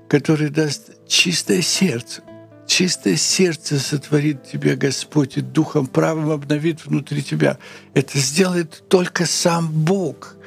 который 0.07 0.49
даст 0.49 1.05
чистое 1.05 1.61
сердце. 1.61 2.21
Чистое 2.65 3.17
сердце 3.17 3.77
сотворит 3.77 4.49
тебя 4.49 4.77
Господь 4.77 5.35
и 5.35 5.41
Духом 5.41 5.85
правым 5.85 6.29
обновит 6.29 6.85
внутри 6.85 7.23
тебя. 7.23 7.57
Это 7.93 8.17
сделает 8.17 8.85
только 8.87 9.25
сам 9.25 9.69
Бог. 9.69 10.37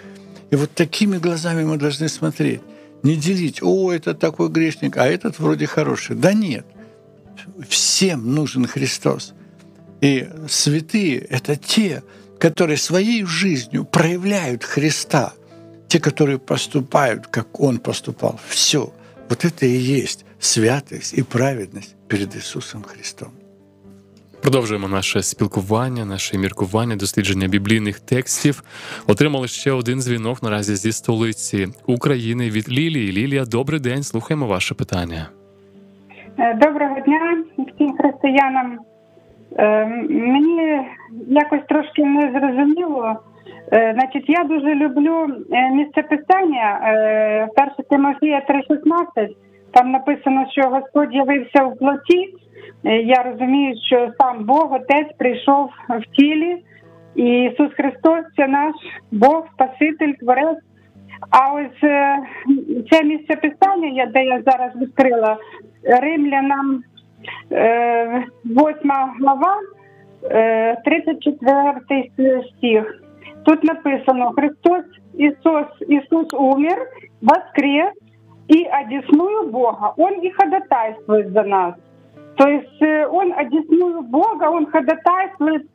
И 0.52 0.56
вот 0.56 0.72
такими 0.72 1.18
глазами 1.18 1.64
мы 1.64 1.78
должны 1.78 2.10
смотреть. 2.10 2.62
Не 3.04 3.16
делить, 3.16 3.60
о, 3.62 3.92
это 3.92 4.14
такой 4.14 4.50
грешник, 4.50 4.98
а 4.98 5.06
этот 5.06 5.40
вроде 5.40 5.66
хороший. 5.66 6.16
Да 6.16 6.34
нет. 6.34 6.66
Всем 7.68 8.34
нужен 8.36 8.66
Христос. 8.68 9.34
И 10.02 10.28
святые — 10.48 11.30
это 11.30 11.56
те, 11.56 12.04
которые 12.40 12.78
своей 12.78 13.26
жизнью 13.26 13.86
проявляют 13.86 14.64
Христа — 14.64 15.40
те, 15.90 16.00
которые 16.00 16.38
поступают, 16.38 17.28
как 17.28 17.60
Он 17.60 17.80
поступал. 17.80 18.40
Все. 18.48 18.94
Вот 19.28 19.44
это 19.44 19.66
и 19.66 20.00
есть 20.02 20.26
святость 20.40 21.18
і 21.18 21.24
праведність 21.24 21.96
перед 22.08 22.36
Ісусом 22.36 22.84
Христом. 22.84 23.32
Продовжуємо 24.45 24.89
наше 24.89 25.23
спілкування, 25.23 26.05
наше 26.05 26.39
міркування, 26.39 26.97
дослідження 26.97 27.49
біблійних 27.49 28.01
текстів. 28.01 28.63
Отримали 29.09 29.49
ще 29.49 29.73
один 29.73 29.99
дзвінок 29.99 30.43
наразі 30.43 30.75
зі 30.75 30.93
столиці 30.93 31.67
України 31.87 32.51
від 32.51 32.67
Лілії. 32.73 33.13
Лілія, 33.13 33.45
добрий 33.45 33.81
день. 33.81 34.03
Слухаємо 34.03 34.47
ваше 34.47 34.75
питання. 34.75 35.29
Е, 36.39 36.55
доброго 36.55 37.01
дня 37.01 37.45
всім 37.75 37.97
християнам. 37.97 38.79
Е, 39.59 39.87
мені 40.09 40.81
якось 41.29 41.67
трошки 41.69 42.05
не 42.05 42.33
зрозуміло. 42.33 43.17
Е, 43.73 43.95
значить, 43.95 44.29
я 44.29 44.45
дуже 44.45 44.75
люблю 44.75 45.27
місце 45.73 46.03
писання 46.03 46.69
1 47.57 47.69
е, 47.79 47.83
Тимофія 47.91 48.43
3,16. 48.49 49.29
Там 49.75 49.91
написано, 49.91 50.47
що 50.51 50.69
Господь 50.69 51.15
явився 51.15 51.65
в 51.65 51.79
плоті. 51.79 52.35
Я 52.85 53.23
розумію, 53.23 53.75
що 53.87 54.13
сам 54.21 54.45
Бог, 54.45 54.73
Отець, 54.73 55.17
прийшов 55.19 55.71
в 55.89 56.17
тілі, 56.17 56.63
і 57.15 57.43
Ісус 57.43 57.73
Христос 57.73 58.25
це 58.37 58.49
наш 58.49 58.75
Бог, 59.11 59.47
Спаситель, 59.53 60.13
Творець. 60.13 60.65
А 61.31 61.53
ось 61.53 61.81
це 62.91 63.05
місце 63.05 63.37
писання, 63.37 64.07
де 64.07 64.25
я 64.25 64.43
зараз 64.47 64.77
відкрила 64.77 65.37
римлянам 65.83 66.83
8 67.51 68.91
глава, 69.21 69.57
34 70.85 72.51
стих. 72.57 73.01
Тут 73.45 73.65
написано 73.65 74.33
Христос 74.37 74.85
Иисус, 75.19 75.67
Иисус 75.89 76.27
умер, 76.33 76.79
воскрес 77.23 77.93
и 78.49 78.65
одесную 78.65 79.51
Бога. 79.51 79.95
Он 79.97 80.21
и 80.21 80.31
ходатайствует 80.31 81.33
за 81.33 81.43
нас. 81.45 81.75
То 82.37 82.49
есть 82.49 82.83
э, 82.83 83.07
он 83.07 83.33
одесную 83.33 84.03
Бога, 84.03 84.45
он 84.51 84.67
ходатайствует, 84.67 85.67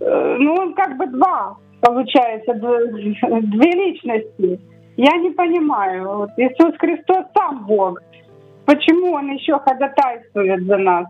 э, 0.00 0.36
ну 0.38 0.54
он 0.54 0.74
как 0.74 0.96
бы 0.96 1.06
два, 1.06 1.56
получается, 1.80 2.54
две 2.54 3.70
личности. 3.70 4.60
Я 4.96 5.16
не 5.16 5.30
понимаю. 5.30 6.18
Вот 6.18 6.30
Иисус 6.36 6.74
Христос 6.78 7.24
сам 7.34 7.64
Бог. 7.66 8.00
Почему 8.66 9.12
он 9.12 9.30
еще 9.30 9.58
ходатайствует 9.58 10.64
за 10.64 10.76
нас? 10.76 11.06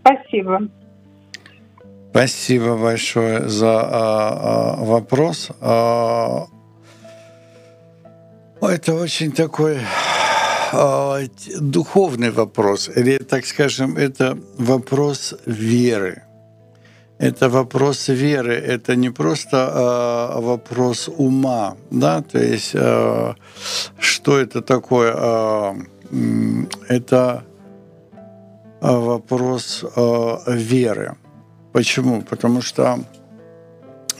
Спасибо. 0.00 0.62
Спасибо 2.10 2.76
большое 2.76 3.48
за 3.48 3.80
а, 3.80 4.76
а, 4.80 4.84
вопрос. 4.84 5.50
А, 5.60 6.46
это 8.62 8.94
очень 8.94 9.30
такой 9.30 9.78
духовный 11.60 12.30
вопрос, 12.30 12.90
или, 12.96 13.18
так 13.18 13.46
скажем, 13.46 13.96
это 13.96 14.38
вопрос 14.58 15.34
веры. 15.46 16.22
Это 17.18 17.48
вопрос 17.48 18.08
веры, 18.08 18.54
это 18.54 18.94
не 18.94 19.10
просто 19.10 19.68
а, 19.72 20.40
вопрос 20.40 21.08
ума, 21.08 21.76
да, 21.90 22.22
то 22.22 22.38
есть 22.38 22.76
а, 22.76 23.34
что 23.98 24.38
это 24.38 24.62
такое? 24.62 25.14
А, 25.16 25.76
это 26.88 27.44
вопрос 28.80 29.84
а, 29.96 30.42
веры. 30.46 31.16
Почему? 31.72 32.22
Потому 32.22 32.62
что 32.62 33.00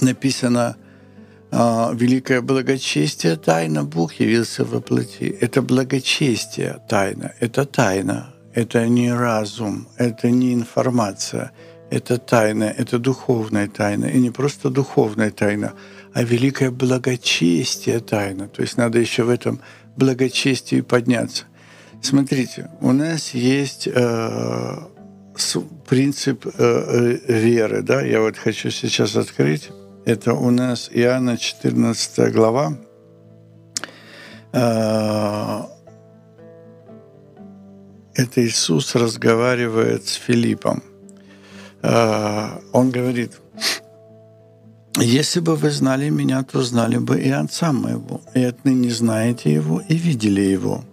написано 0.00 0.60
а, 0.60 0.87
«Великое 1.50 2.42
благочестие 2.42 3.36
тайна, 3.36 3.84
Бог 3.84 4.14
явился 4.14 4.64
во 4.64 4.80
плоти». 4.80 5.36
Это 5.40 5.62
благочестие 5.62 6.78
тайна, 6.88 7.32
это 7.40 7.64
тайна, 7.64 8.34
это 8.54 8.86
не 8.86 9.12
разум, 9.12 9.88
это 9.96 10.30
не 10.30 10.52
информация, 10.52 11.52
это 11.90 12.18
тайна, 12.18 12.64
это 12.64 12.98
духовная 12.98 13.68
тайна. 13.68 14.06
И 14.06 14.18
не 14.18 14.30
просто 14.30 14.68
духовная 14.68 15.30
тайна, 15.30 15.72
а 16.12 16.22
великое 16.22 16.70
благочестие 16.70 18.00
тайна. 18.00 18.48
То 18.48 18.62
есть 18.62 18.76
надо 18.76 18.98
еще 18.98 19.22
в 19.22 19.30
этом 19.30 19.60
благочестии 19.96 20.82
подняться. 20.82 21.44
Смотрите, 22.00 22.70
у 22.80 22.92
нас 22.92 23.34
есть 23.34 23.88
э, 23.92 24.78
принцип 25.88 26.46
э, 26.46 26.50
э, 26.58 27.32
веры, 27.32 27.82
да, 27.82 28.02
я 28.02 28.20
вот 28.20 28.36
хочу 28.36 28.70
сейчас 28.70 29.16
открыть. 29.16 29.70
Это 30.08 30.32
у 30.32 30.50
нас 30.50 30.88
Иоанна 30.90 31.36
14 31.36 32.32
глава. 32.32 32.72
Э, 34.54 35.64
это 38.14 38.46
Иисус 38.46 38.94
разговаривает 38.94 40.08
с 40.08 40.14
Филиппом. 40.14 40.82
Он 41.82 42.90
говорит, 42.90 43.32
если 44.96 45.40
бы 45.40 45.56
вы 45.56 45.70
знали 45.70 46.08
меня, 46.08 46.42
то 46.42 46.62
знали 46.62 46.96
бы 46.96 47.20
и 47.20 47.28
Отца 47.28 47.72
моего, 47.72 48.22
и 48.34 48.42
отныне 48.44 48.90
знаете 48.90 49.52
Его 49.52 49.82
и 49.90 49.94
видели 49.94 50.40
Его. 50.40 50.84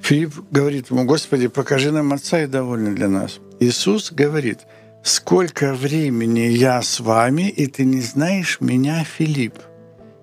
Филипп 0.00 0.32
говорит 0.50 0.90
ему, 0.90 1.04
Господи, 1.04 1.48
покажи 1.48 1.92
нам 1.92 2.14
Отца 2.14 2.42
и 2.42 2.46
довольны 2.46 2.94
для 2.94 3.08
нас. 3.08 3.38
Иисус 3.60 4.10
говорит, 4.10 4.60
«Сколько 5.02 5.74
времени 5.74 6.40
я 6.40 6.82
с 6.82 7.00
вами, 7.00 7.48
и 7.48 7.66
ты 7.66 7.84
не 7.84 8.00
знаешь 8.00 8.58
меня, 8.60 9.04
Филипп? 9.04 9.54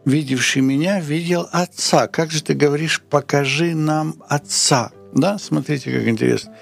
Видевший 0.06 0.62
меня, 0.62 1.00
видел 1.00 1.48
Отца. 1.52 2.08
Как 2.08 2.32
же 2.32 2.44
ты 2.44 2.54
говоришь, 2.54 3.02
покажи 3.10 3.76
нам 3.76 4.24
Отца?» 4.30 4.92
Да, 5.14 5.38
смотрите, 5.38 5.92
как 5.92 6.08
интересно. 6.08 6.54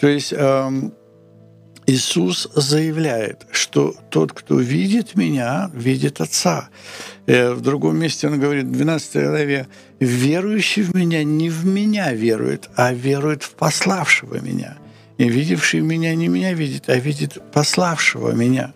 То 0.00 0.06
есть 0.06 0.32
эм, 0.32 0.94
Иисус 1.88 2.48
заявляет, 2.54 3.46
что 3.50 3.94
тот, 4.10 4.32
кто 4.32 4.60
видит 4.60 5.16
меня, 5.16 5.70
видит 5.72 6.20
Отца. 6.20 6.68
Э, 7.26 7.52
в 7.52 7.62
другом 7.62 7.98
месте 7.98 8.28
он 8.28 8.38
говорит, 8.38 8.66
в 8.66 8.72
12 8.72 9.14
главе, 9.14 9.66
«Верующий 9.98 10.82
в 10.82 10.94
меня 10.94 11.24
не 11.24 11.48
в 11.48 11.64
меня 11.64 12.12
верует, 12.12 12.68
а 12.76 12.92
верует 12.92 13.42
в 13.42 13.50
пославшего 13.54 14.38
меня». 14.38 14.76
И 15.18 15.28
видевший 15.28 15.80
меня 15.80 16.14
не 16.14 16.28
меня 16.28 16.52
видит, 16.54 16.88
а 16.88 16.94
видит 16.94 17.38
пославшего 17.52 18.32
меня. 18.32 18.72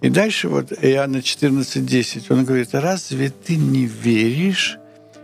И 0.00 0.10
дальше 0.10 0.48
вот 0.48 0.72
Иоанна 0.72 1.18
14.10, 1.18 2.26
он 2.30 2.44
говорит, 2.44 2.70
разве 2.72 3.30
ты 3.30 3.56
не 3.56 3.86
веришь, 3.86 4.78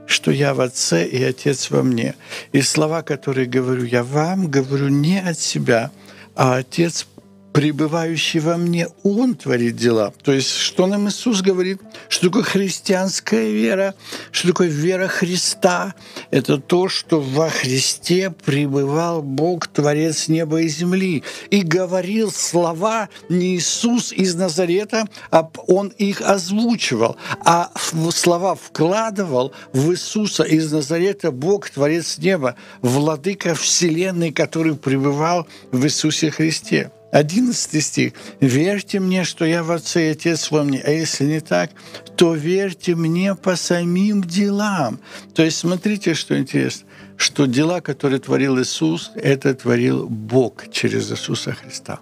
что 0.06 0.30
я 0.30 0.54
в 0.54 0.60
Отце 0.60 1.06
и 1.06 1.22
Отец 1.22 1.70
во 1.70 1.82
мне? 1.82 2.14
И 2.52 2.60
слова, 2.62 3.02
которые 3.02 3.46
говорю 3.46 3.84
я 3.84 4.02
вам, 4.02 4.48
говорю 4.48 4.88
не 4.88 5.20
от 5.20 5.38
себя, 5.38 5.90
а 6.34 6.56
Отец 6.56 7.06
пребывающий 7.54 8.40
во 8.40 8.56
мне, 8.56 8.88
Он 9.04 9.36
творит 9.36 9.76
дела. 9.76 10.12
То 10.24 10.32
есть, 10.32 10.50
что 10.50 10.86
нам 10.88 11.08
Иисус 11.08 11.40
говорит? 11.40 11.80
Что 12.08 12.26
такое 12.26 12.42
христианская 12.42 13.52
вера? 13.52 13.94
Что 14.32 14.48
такое 14.48 14.66
вера 14.66 15.06
Христа? 15.06 15.94
Это 16.32 16.58
то, 16.58 16.88
что 16.88 17.20
во 17.20 17.48
Христе 17.48 18.34
пребывал 18.44 19.22
Бог, 19.22 19.68
Творец 19.68 20.26
неба 20.26 20.62
и 20.62 20.68
земли, 20.68 21.22
и 21.48 21.62
говорил 21.62 22.32
слова 22.32 23.08
не 23.28 23.54
Иисус 23.56 24.12
из 24.12 24.34
Назарета, 24.34 25.04
а 25.30 25.48
Он 25.68 25.88
их 25.96 26.22
озвучивал, 26.22 27.16
а 27.44 27.70
слова 28.10 28.56
вкладывал 28.56 29.52
в 29.72 29.92
Иисуса 29.92 30.42
из 30.42 30.72
Назарета 30.72 31.30
Бог, 31.30 31.70
Творец 31.70 32.18
неба, 32.18 32.56
Владыка 32.82 33.54
Вселенной, 33.54 34.32
который 34.32 34.74
пребывал 34.74 35.46
в 35.70 35.84
Иисусе 35.84 36.32
Христе. 36.32 36.90
11 37.14 37.80
стих. 37.80 38.12
«Верьте 38.40 38.98
мне, 38.98 39.22
что 39.22 39.44
я 39.44 39.62
в 39.62 39.70
Отце 39.70 40.08
и 40.08 40.10
Отец 40.10 40.50
во 40.50 40.64
мне, 40.64 40.82
а 40.84 40.90
если 40.90 41.24
не 41.26 41.40
так, 41.40 41.70
то 42.16 42.34
верьте 42.34 42.96
мне 42.96 43.36
по 43.36 43.54
самим 43.54 44.24
делам». 44.24 44.98
То 45.32 45.44
есть 45.44 45.58
смотрите, 45.58 46.14
что 46.14 46.36
интересно, 46.36 46.88
что 47.16 47.46
дела, 47.46 47.80
которые 47.80 48.18
творил 48.18 48.60
Иисус, 48.60 49.12
это 49.14 49.54
творил 49.54 50.08
Бог 50.08 50.68
через 50.72 51.12
Иисуса 51.12 51.52
Христа. 51.52 52.00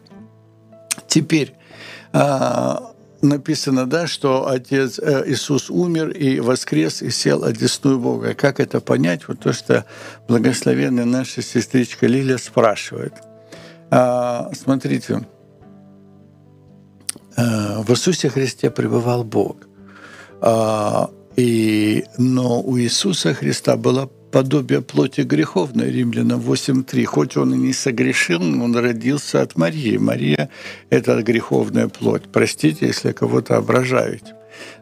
Теперь 1.09 1.53
а, 2.15 2.95
написано, 3.21 3.85
да, 3.85 4.07
что 4.07 4.49
Отец 4.49 4.99
э, 4.99 5.25
Иисус 5.27 5.69
умер 5.69 6.09
и 6.09 6.41
воскрес 6.41 7.03
и 7.03 7.11
сел 7.11 7.45
одесную 7.45 7.99
Бога. 7.99 8.33
Как 8.33 8.61
это 8.61 8.81
понять? 8.81 9.29
Вот 9.29 9.41
то, 9.41 9.53
что 9.53 9.85
благословенная 10.27 11.05
наша 11.05 11.43
сестричка 11.43 12.07
Лилия 12.07 12.39
спрашивает– 12.39 13.13
смотрите, 14.55 15.26
э, 17.36 17.82
в 17.82 17.90
Иисусе 17.90 18.30
Христе 18.30 18.70
пребывал 18.70 19.22
Бог. 19.22 19.57
А, 20.40 21.11
и, 21.36 22.05
но 22.16 22.62
у 22.62 22.78
Иисуса 22.78 23.34
Христа 23.34 23.76
было 23.76 24.07
подобие 24.07 24.80
плоти 24.80 25.20
греховной, 25.20 25.90
Римлянам 25.90 26.40
8.3. 26.40 27.05
Хоть 27.05 27.36
он 27.36 27.55
и 27.55 27.59
не 27.59 27.72
согрешил, 27.74 28.40
он 28.40 28.74
родился 28.74 29.43
от 29.43 29.57
Марии. 29.57 29.99
Мария– 29.99 30.49
это 30.90 31.22
греховная 31.22 31.88
плоть. 31.88 32.22
Простите, 32.32 32.86
если 32.86 33.12
кого-то 33.12 33.59
ображаете. 33.59 34.34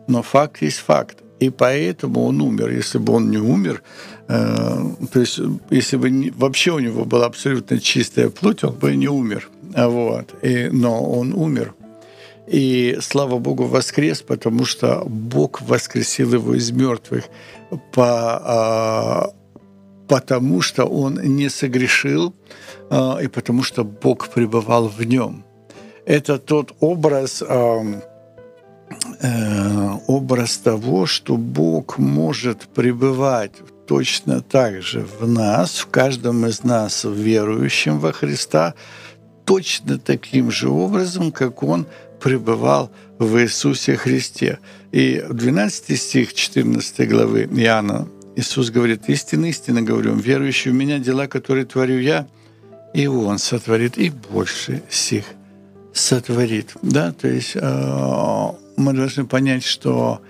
Но 0.06 0.22
факт 0.22 0.62
есть 0.62 0.78
факт. 0.78 1.18
И 1.41 1.51
поэтому 1.51 2.24
он 2.26 2.41
умер. 2.41 2.70
Если 2.70 2.99
бы 2.99 3.14
он 3.14 3.30
не 3.30 3.38
умер, 3.38 3.82
э, 4.28 4.84
то 5.12 5.20
есть 5.20 5.41
если 5.70 5.97
бы 5.97 6.11
не, 6.11 6.30
вообще 6.30 6.70
у 6.72 6.78
него 6.78 7.05
была 7.05 7.26
абсолютно 7.26 7.78
чистая 7.80 8.28
плоть, 8.28 8.62
он 8.62 8.74
бы 8.74 8.95
не 8.95 9.09
умер. 9.09 9.49
Вот. 9.74 10.34
И, 10.43 10.68
но 10.72 11.03
он 11.03 11.32
умер. 11.32 11.74
И 12.47 12.99
слава 13.01 13.38
Богу 13.38 13.64
воскрес, 13.64 14.22
потому 14.22 14.66
что 14.66 15.05
Бог 15.07 15.62
воскресил 15.62 16.34
его 16.34 16.55
из 16.55 16.70
мертвых, 16.72 17.24
по, 17.93 18.05
а, 18.05 19.30
потому 20.09 20.61
что 20.61 20.84
он 20.84 21.14
не 21.14 21.49
согрешил, 21.49 22.34
а, 22.91 23.18
и 23.22 23.28
потому 23.28 23.62
что 23.62 23.84
Бог 23.84 24.28
пребывал 24.28 24.88
в 24.88 25.03
нем. 25.05 25.45
Это 26.07 26.38
тот 26.38 26.74
образ, 26.80 27.43
а, 27.47 27.82
Э, 27.84 28.09
образ 30.07 30.59
того, 30.59 31.07
что 31.07 31.36
Бог 31.36 31.99
может 31.99 32.62
пребывать 32.74 33.53
точно 33.86 34.41
так 34.41 34.82
же 34.82 35.07
в 35.20 35.28
нас, 35.28 35.78
в 35.78 35.86
каждом 35.86 36.47
из 36.47 36.64
нас, 36.64 37.05
верующим 37.05 37.99
во 37.99 38.12
Христа, 38.12 38.74
точно 39.45 39.99
таким 39.99 40.51
же 40.51 40.68
образом, 40.68 41.32
как 41.32 41.62
Он 41.62 41.86
пребывал 42.20 42.91
в 43.18 43.36
Иисусе 43.38 43.97
Христе. 43.97 44.59
И 44.93 45.24
в 45.28 45.34
12 45.34 46.01
стих 46.01 46.34
14 46.34 47.09
главы 47.09 47.45
Иоанна 47.45 48.09
Иисус 48.36 48.70
говорит, 48.70 49.09
«Истинно, 49.09 49.47
истинно 49.47 49.82
говорю, 49.82 50.14
верующий 50.14 50.70
в 50.70 50.74
Меня 50.74 50.99
дела, 50.99 51.26
которые 51.26 51.64
творю 51.64 51.99
Я, 51.99 52.26
и 52.95 53.07
Он 53.07 53.38
сотворит, 53.38 53.99
и 53.99 54.11
больше 54.11 54.82
сих 54.88 55.24
сотворит». 55.93 56.74
Да, 56.82 57.12
то 57.12 57.28
есть 57.28 57.53
э, 57.55 58.51
мы 58.81 58.93
должны 58.93 59.24
понять, 59.26 59.64
что 59.64 60.22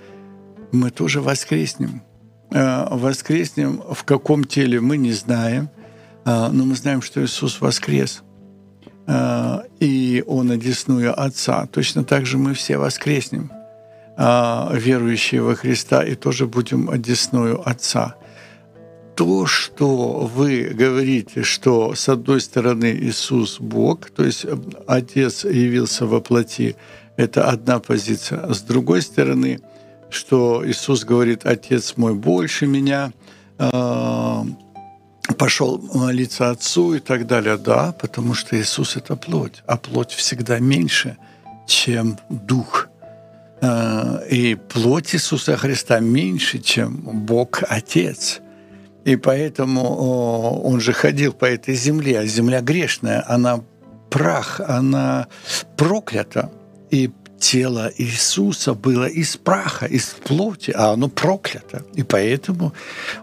мы 0.71 0.91
тоже 0.91 1.21
воскреснем. 1.21 2.03
Э, 2.51 2.87
воскреснем 2.91 3.81
в 3.89 4.03
каком 4.03 4.43
теле 4.43 4.81
мы 4.81 4.97
не 4.97 5.13
знаем, 5.13 5.69
э, 6.25 6.49
но 6.51 6.65
мы 6.65 6.75
знаем, 6.75 7.01
что 7.01 7.23
Иисус 7.23 7.61
воскрес. 7.61 8.23
Э, 9.07 9.61
и 9.79 10.23
Он 10.27 10.51
одесную 10.51 11.19
Отца. 11.19 11.65
Точно 11.67 12.03
так 12.03 12.25
же 12.25 12.37
мы 12.37 12.53
все 12.53 12.77
воскреснем, 12.77 13.51
верующие 14.17 15.41
во 15.41 15.55
Христа, 15.55 16.03
и 16.03 16.15
тоже 16.15 16.45
будем 16.45 16.89
одесную 16.89 17.67
Отца. 17.67 18.15
То, 19.15 19.45
что 19.45 20.29
вы 20.35 20.73
говорите, 20.73 21.43
что 21.43 21.95
с 21.95 22.09
одной 22.09 22.41
стороны 22.41 22.93
Иисус 23.01 23.59
Бог, 23.59 24.09
то 24.09 24.23
есть 24.23 24.45
Отец 24.85 25.45
явился 25.45 26.05
во 26.05 26.19
плоти, 26.19 26.75
это 27.21 27.49
одна 27.49 27.79
позиция. 27.79 28.51
С 28.53 28.61
другой 28.61 29.01
стороны, 29.01 29.59
что 30.09 30.63
Иисус 30.67 31.03
говорит, 31.03 31.45
Отец 31.45 31.93
мой 31.95 32.13
больше 32.13 32.67
меня, 32.67 33.11
а, 33.57 34.45
пошел 35.37 35.79
молиться 35.93 36.49
Отцу 36.49 36.95
и 36.95 36.99
так 36.99 37.27
далее. 37.27 37.57
Да, 37.57 37.93
потому 37.93 38.33
что 38.33 38.59
Иисус— 38.59 38.95
это 38.97 39.15
плоть, 39.15 39.63
а 39.67 39.77
плоть 39.77 40.11
всегда 40.11 40.59
меньше, 40.59 41.17
чем 41.67 42.17
Дух. 42.29 42.89
А, 43.61 44.21
и 44.29 44.55
плоть 44.55 45.15
Иисуса 45.15 45.55
Христа 45.57 45.99
меньше, 45.99 46.59
чем 46.59 46.97
Бог 47.25 47.63
Отец. 47.69 48.41
И 49.05 49.15
поэтому 49.15 50.61
он 50.63 50.79
же 50.79 50.93
ходил 50.93 51.33
по 51.33 51.45
этой 51.45 51.73
земле, 51.73 52.19
а 52.19 52.25
земля 52.25 52.61
грешная, 52.61 53.23
она 53.27 53.61
прах, 54.11 54.59
она 54.59 55.27
проклята 55.75 56.51
и 56.91 57.09
тело 57.39 57.91
Иисуса 57.97 58.73
было 58.73 59.05
из 59.05 59.35
праха, 59.35 59.87
из 59.87 60.05
плоти, 60.23 60.71
а 60.71 60.91
оно 60.91 61.09
проклято. 61.09 61.83
И 61.95 62.03
поэтому 62.03 62.73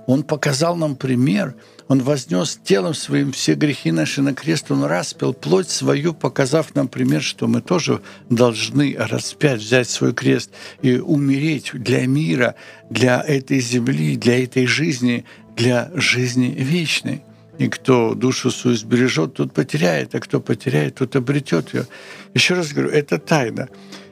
Он 0.06 0.22
показал 0.24 0.76
нам 0.76 0.96
пример. 0.96 1.54
Он 1.86 2.02
вознес 2.02 2.60
телом 2.62 2.92
своим 2.92 3.32
все 3.32 3.54
грехи 3.54 3.92
наши 3.92 4.20
на 4.20 4.34
крест, 4.34 4.70
Он 4.70 4.84
распил 4.84 5.32
плоть 5.32 5.70
свою, 5.70 6.12
показав 6.12 6.74
нам 6.74 6.88
пример, 6.88 7.22
что 7.22 7.46
мы 7.46 7.62
тоже 7.62 8.02
должны 8.28 8.94
распять, 8.98 9.60
взять 9.60 9.88
свой 9.88 10.12
крест 10.12 10.50
и 10.82 10.98
умереть 10.98 11.70
для 11.72 12.06
мира, 12.06 12.56
для 12.90 13.22
этой 13.22 13.60
земли, 13.60 14.16
для 14.16 14.42
этой 14.42 14.66
жизни, 14.66 15.24
для 15.56 15.90
жизни 15.94 16.54
вечной. 16.58 17.22
И 17.58 17.68
кто 17.68 18.14
душу 18.14 18.50
свою 18.50 18.76
сбережет, 18.76 19.34
тот 19.34 19.52
потеряет, 19.52 20.14
а 20.14 20.20
кто 20.20 20.40
потеряет, 20.40 20.94
тот 20.94 21.16
обретет 21.16 21.74
ее. 21.74 21.86
Еще 22.34 22.54
раз 22.54 22.72
говорю, 22.72 22.90
это 22.90 23.18
тайна. 23.18 23.68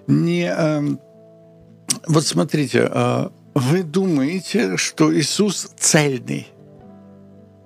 Не, 0.09 0.53
э, 0.57 0.83
вот 2.09 2.27
смотрите, 2.27 2.89
э, 2.93 3.29
вы 3.55 3.83
думаете, 3.85 4.77
что 4.77 5.17
Иисус 5.17 5.71
цельный. 5.79 6.49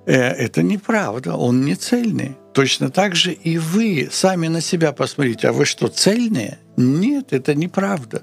Э, 0.07 0.13
это 0.13 0.63
неправда, 0.63 1.35
Он 1.35 1.65
не 1.65 1.75
цельный. 1.75 2.37
Точно 2.53 2.91
так 2.91 3.15
же 3.15 3.33
и 3.33 3.59
вы 3.59 4.09
сами 4.11 4.49
на 4.49 4.61
себя 4.61 4.93
посмотрите. 4.93 5.49
А 5.49 5.53
вы 5.53 5.65
что, 5.65 5.89
цельные? 5.89 6.59
Нет, 6.77 7.33
это 7.33 7.55
неправда. 7.55 8.23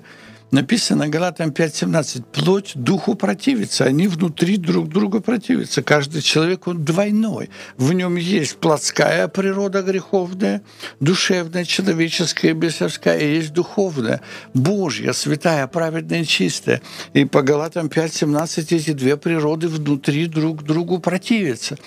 Написано 0.51 1.09
Галатам 1.09 1.49
5.17, 1.49 2.23
плоть 2.31 2.71
духу 2.75 3.15
противится, 3.15 3.83
они 3.83 4.07
внутри 4.07 4.55
друг 4.55 4.87
друга 4.87 5.19
противятся. 5.19 5.83
Каждый 5.83 6.21
человек, 6.21 6.67
он 6.67 6.85
двойной. 6.85 7.49
В 7.75 7.91
нем 7.91 8.15
есть 8.15 8.55
плотская 8.57 9.27
природа 9.27 9.81
греховная, 9.81 10.61
душевная, 11.01 11.65
человеческая, 11.65 12.53
бесовская, 12.53 13.17
и 13.17 13.35
есть 13.35 13.51
духовная, 13.51 14.21
Божья, 14.53 15.11
святая, 15.11 15.67
праведная, 15.67 16.23
чистая. 16.23 16.81
И 17.13 17.25
по 17.25 17.41
Галатам 17.41 17.87
5.17 17.87 18.77
эти 18.77 18.93
две 18.93 19.17
природы 19.17 19.67
внутри 19.67 20.27
друг 20.27 20.63
другу 20.63 20.99
противятся 20.99 21.77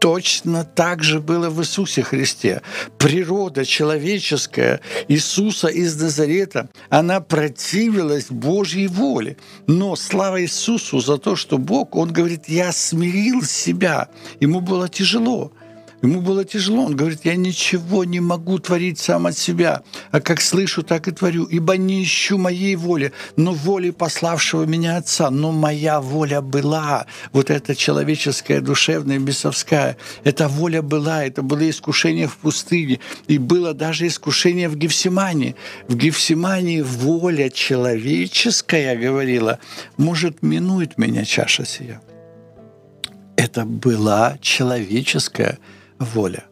точно 0.00 0.64
так 0.64 1.04
же 1.04 1.20
было 1.20 1.50
в 1.50 1.60
Иисусе 1.60 2.02
Христе. 2.02 2.62
Природа 2.98 3.64
человеческая 3.64 4.80
Иисуса 5.08 5.68
из 5.68 6.00
Назарета, 6.00 6.70
она 6.88 7.20
противилась 7.20 8.26
Божьей 8.30 8.88
воле. 8.88 9.36
Но 9.66 9.94
слава 9.96 10.42
Иисусу 10.42 11.00
за 11.00 11.18
то, 11.18 11.36
что 11.36 11.58
Бог, 11.58 11.94
Он 11.94 12.12
говорит, 12.12 12.48
я 12.48 12.72
смирил 12.72 13.42
себя. 13.42 14.08
Ему 14.40 14.60
было 14.60 14.88
тяжело. 14.88 15.52
Ему 16.02 16.22
было 16.22 16.44
тяжело. 16.44 16.84
Он 16.86 16.96
говорит, 16.96 17.20
я 17.24 17.36
ничего 17.36 18.04
не 18.04 18.20
могу 18.20 18.58
творить 18.58 18.98
сам 18.98 19.26
от 19.26 19.36
себя, 19.36 19.82
а 20.10 20.20
как 20.20 20.40
слышу, 20.40 20.82
так 20.82 21.08
и 21.08 21.10
творю. 21.10 21.44
Ибо 21.44 21.76
не 21.76 22.02
ищу 22.02 22.38
моей 22.38 22.74
воли, 22.76 23.12
но 23.36 23.52
воли 23.52 23.90
пославшего 23.90 24.64
меня 24.64 24.96
Отца. 24.96 25.30
Но 25.30 25.52
моя 25.52 26.00
воля 26.00 26.40
была, 26.40 27.06
вот 27.32 27.50
эта 27.50 27.74
человеческая, 27.74 28.60
душевная, 28.62 29.18
бесовская, 29.18 29.98
эта 30.24 30.48
воля 30.48 30.80
была, 30.80 31.24
это 31.24 31.42
было 31.42 31.68
искушение 31.68 32.28
в 32.28 32.36
пустыне, 32.38 33.00
и 33.28 33.36
было 33.36 33.74
даже 33.74 34.06
искушение 34.06 34.70
в 34.70 34.76
Гефсимане. 34.76 35.54
В 35.88 35.96
Гефсимане 35.96 36.82
воля 36.82 37.50
человеческая, 37.50 38.96
говорила, 38.96 39.58
может, 39.98 40.42
минует 40.42 40.96
меня 40.96 41.24
чаша 41.26 41.66
сия. 41.66 42.00
Это 43.36 43.64
была 43.64 44.38
человеческая 44.40 45.58
воля. 46.00 46.44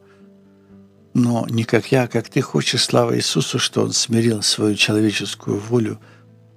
Но 1.14 1.46
не 1.50 1.64
как 1.64 1.90
я, 1.90 2.04
а 2.04 2.08
как 2.08 2.28
ты 2.28 2.40
хочешь, 2.40 2.84
слава 2.84 3.16
Иисусу, 3.16 3.58
что 3.58 3.82
Он 3.82 3.92
смирил 3.92 4.42
свою 4.42 4.76
человеческую 4.76 5.58
волю 5.58 5.98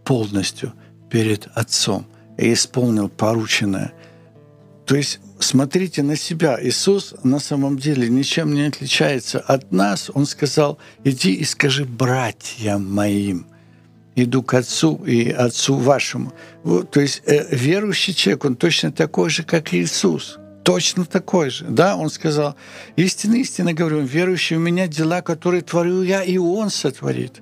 полностью 0.03 0.73
перед 1.09 1.47
Отцом 1.55 2.05
и 2.37 2.53
исполнил 2.53 3.09
порученное. 3.09 3.93
То 4.85 4.95
есть 4.95 5.19
смотрите 5.39 6.03
на 6.03 6.15
себя. 6.15 6.59
Иисус 6.61 7.15
на 7.23 7.39
самом 7.39 7.79
деле 7.79 8.09
ничем 8.09 8.53
не 8.53 8.67
отличается 8.67 9.39
от 9.39 9.71
нас. 9.71 10.11
Он 10.13 10.25
сказал, 10.25 10.77
иди 11.03 11.33
и 11.33 11.43
скажи 11.43 11.85
братьям 11.85 12.91
моим. 12.91 13.47
Иду 14.15 14.43
к 14.43 14.53
Отцу 14.53 15.03
и 15.05 15.29
Отцу 15.29 15.75
вашему. 15.75 16.33
То 16.91 16.99
есть 16.99 17.23
э, 17.25 17.55
верующий 17.55 18.13
человек, 18.13 18.43
он 18.45 18.55
точно 18.57 18.91
такой 18.91 19.29
же, 19.29 19.43
как 19.43 19.73
Иисус 19.73 20.37
точно 20.63 21.05
такой 21.05 21.49
же. 21.49 21.65
Да, 21.65 21.95
он 21.95 22.09
сказал, 22.09 22.55
истинно, 22.95 23.35
истинно 23.35 23.73
говорю, 23.73 24.01
верующий 24.01 24.57
у 24.57 24.59
меня 24.59 24.87
дела, 24.87 25.21
которые 25.21 25.61
творю 25.61 26.01
я, 26.03 26.23
и 26.23 26.37
он 26.37 26.69
сотворит. 26.69 27.41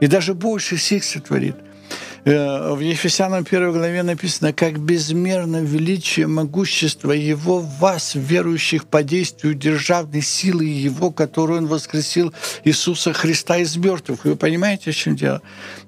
И 0.00 0.06
даже 0.06 0.34
больше 0.34 0.76
всех 0.76 1.04
сотворит. 1.04 1.56
Э, 2.24 2.72
в 2.74 2.80
Ефесянам 2.80 3.44
1 3.48 3.72
главе 3.72 4.02
написано, 4.04 4.52
как 4.52 4.78
безмерно 4.78 5.60
величие, 5.62 6.28
могущество 6.28 7.10
Его 7.10 7.58
в 7.58 7.78
вас, 7.80 8.12
верующих 8.14 8.86
по 8.86 9.02
действию 9.02 9.54
державной 9.54 10.22
силы 10.22 10.64
Его, 10.64 11.10
которую 11.10 11.58
Он 11.62 11.66
воскресил 11.66 12.32
Иисуса 12.64 13.12
Христа 13.12 13.58
из 13.58 13.76
мертвых. 13.76 14.24
Вы 14.24 14.36
понимаете, 14.36 14.90
о 14.90 14.92
чем 14.92 15.16
дело? 15.16 15.42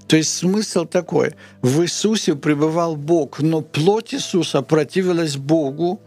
То 0.08 0.16
есть 0.16 0.34
смысл 0.34 0.86
такой. 0.86 1.34
В 1.62 1.82
Иисусе 1.82 2.34
пребывал 2.34 2.96
Бог, 2.96 3.40
но 3.40 3.60
плоть 3.60 4.12
Иисуса 4.12 4.62
противилась 4.62 5.36
Богу, 5.36 6.00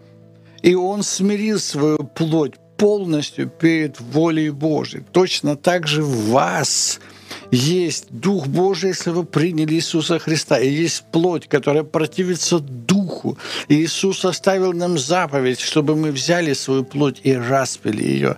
и 0.62 0.76
он 0.76 1.04
смирил 1.04 1.60
свою 1.60 1.98
плоть 1.98 2.54
полностью 2.78 3.50
перед 3.50 4.00
волей 4.00 4.50
Божией. 4.52 5.04
Точно 5.12 5.56
так 5.56 5.88
же 5.88 6.04
в 6.04 6.30
вас 6.30 7.00
есть 7.52 8.08
Дух 8.10 8.48
Божий, 8.48 8.90
если 8.90 9.10
вы 9.10 9.24
приняли 9.24 9.76
Иисуса 9.76 10.20
Христа, 10.20 10.60
и 10.60 10.70
есть 10.70 11.06
плоть, 11.12 11.48
которая 11.48 11.84
противится 11.84 12.60
Духу. 12.60 13.38
И 13.68 13.76
Иисус 13.76 14.26
оставил 14.26 14.74
нам 14.74 14.98
заповедь, 14.98 15.60
чтобы 15.60 15.96
мы 15.96 16.12
взяли 16.12 16.54
свою 16.54 16.84
плоть 16.84 17.22
и 17.24 17.34
распили 17.34 18.04
ее. 18.04 18.38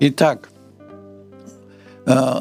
Итак, 0.00 0.48
э, 2.06 2.40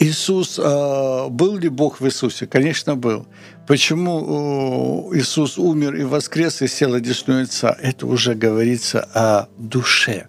Иисус, 0.00 0.58
э, 0.58 1.28
был 1.28 1.58
ли 1.58 1.68
Бог 1.68 2.00
в 2.00 2.06
Иисусе? 2.06 2.46
Конечно, 2.46 2.96
был. 2.96 3.26
Почему 3.68 5.10
Иисус 5.12 5.58
умер 5.58 5.94
и 5.96 6.02
воскрес 6.02 6.62
и 6.62 6.66
сел 6.66 6.94
одесную 6.94 7.44
Отца? 7.44 7.76
Это 7.82 8.06
уже 8.06 8.34
говорится 8.34 9.06
о 9.12 9.48
душе, 9.58 10.28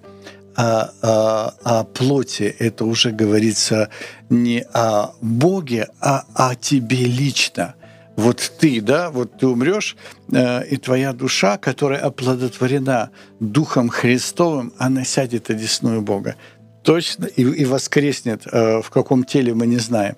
о, 0.57 0.89
о, 1.01 1.53
о 1.63 1.83
плоти. 1.85 2.53
Это 2.59 2.83
уже 2.83 3.11
говорится 3.11 3.89
не 4.29 4.65
о 4.73 5.13
Боге, 5.21 5.87
а 6.01 6.25
о 6.33 6.53
тебе 6.55 7.05
лично. 7.05 7.75
Вот 8.17 8.51
ты, 8.59 8.81
да, 8.81 9.09
вот 9.09 9.37
ты 9.37 9.47
умрешь, 9.47 9.95
э, 10.33 10.65
и 10.65 10.75
твоя 10.75 11.13
душа, 11.13 11.57
которая 11.57 12.01
оплодотворена 12.01 13.11
Духом 13.39 13.87
Христовым, 13.87 14.73
она 14.77 15.05
сядет 15.05 15.49
одесную 15.49 16.01
Бога. 16.01 16.35
Точно, 16.83 17.23
и, 17.23 17.43
и 17.43 17.63
воскреснет, 17.63 18.41
э, 18.51 18.81
в 18.81 18.89
каком 18.89 19.23
теле 19.23 19.53
мы 19.53 19.65
не 19.65 19.77
знаем. 19.77 20.17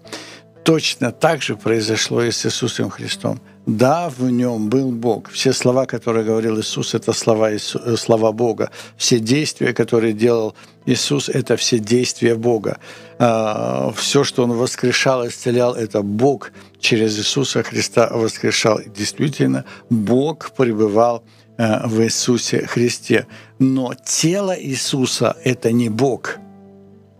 Точно 0.63 1.11
так 1.11 1.41
же 1.41 1.55
произошло 1.55 2.21
и 2.23 2.31
с 2.31 2.45
Иисусом 2.45 2.89
Христом. 2.89 3.39
Да, 3.65 4.09
в 4.09 4.29
нем 4.29 4.69
был 4.69 4.91
Бог. 4.91 5.29
Все 5.29 5.53
слова, 5.53 5.85
которые 5.85 6.25
говорил 6.25 6.59
Иисус, 6.59 6.93
это 6.95 7.13
слова, 7.13 7.53
Иису, 7.53 7.97
слова 7.97 8.31
Бога. 8.31 8.71
Все 8.97 9.19
действия, 9.19 9.73
которые 9.73 10.13
делал 10.13 10.55
Иисус, 10.85 11.29
это 11.29 11.55
все 11.57 11.79
действия 11.79 12.35
Бога. 12.35 12.79
А, 13.19 13.91
все, 13.95 14.23
что 14.23 14.43
Он 14.43 14.53
воскрешал, 14.53 15.27
исцелял, 15.27 15.75
это 15.75 16.01
Бог 16.01 16.51
через 16.79 17.17
Иисуса 17.17 17.63
Христа 17.63 18.09
воскрешал. 18.11 18.79
И 18.79 18.89
действительно, 18.89 19.65
Бог 19.89 20.51
пребывал 20.51 21.23
а, 21.57 21.87
в 21.87 22.01
Иисусе 22.01 22.65
Христе. 22.65 23.27
Но 23.59 23.93
тело 23.93 24.55
Иисуса— 24.59 25.37
это 25.43 25.71
не 25.71 25.89
Бог. 25.89 26.37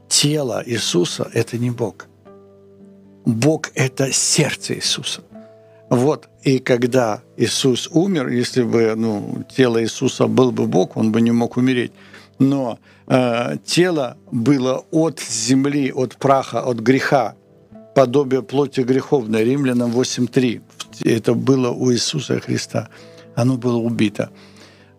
Тело 0.10 0.64
Иисуса— 0.66 1.30
это 1.34 1.58
не 1.58 1.70
Бог. 1.70 2.08
Бог— 3.26 3.72
это 3.76 4.12
сердце 4.12 4.76
Иисуса. 4.76 5.22
Вот, 5.90 6.30
и 6.44 6.60
когда 6.60 7.22
Иисус 7.38 7.90
умер, 7.92 8.30
если 8.30 8.64
бы 8.64 8.94
ну, 8.96 9.44
тело 9.56 9.84
Иисуса 9.84 10.28
был 10.28 10.52
бы 10.52 10.66
Бог, 10.66 10.96
он 10.96 11.12
бы 11.12 11.20
не 11.20 11.32
мог 11.32 11.58
умереть. 11.58 11.92
Но 12.40 12.80
э, 13.08 13.58
тело 13.66 14.18
было 14.32 14.86
от 14.92 15.20
земли, 15.20 15.92
от 15.92 16.16
праха, 16.16 16.62
от 16.62 16.80
греха, 16.80 17.36
подобие 17.94 18.42
плоти 18.42 18.82
греховной. 18.82 19.44
Римлянам 19.44 19.92
8.3. 19.92 20.62
Это 21.04 21.34
было 21.34 21.72
у 21.72 21.92
Иисуса 21.92 22.40
Христа. 22.40 22.88
Оно 23.36 23.58
было 23.58 23.78
убито. 23.78 24.30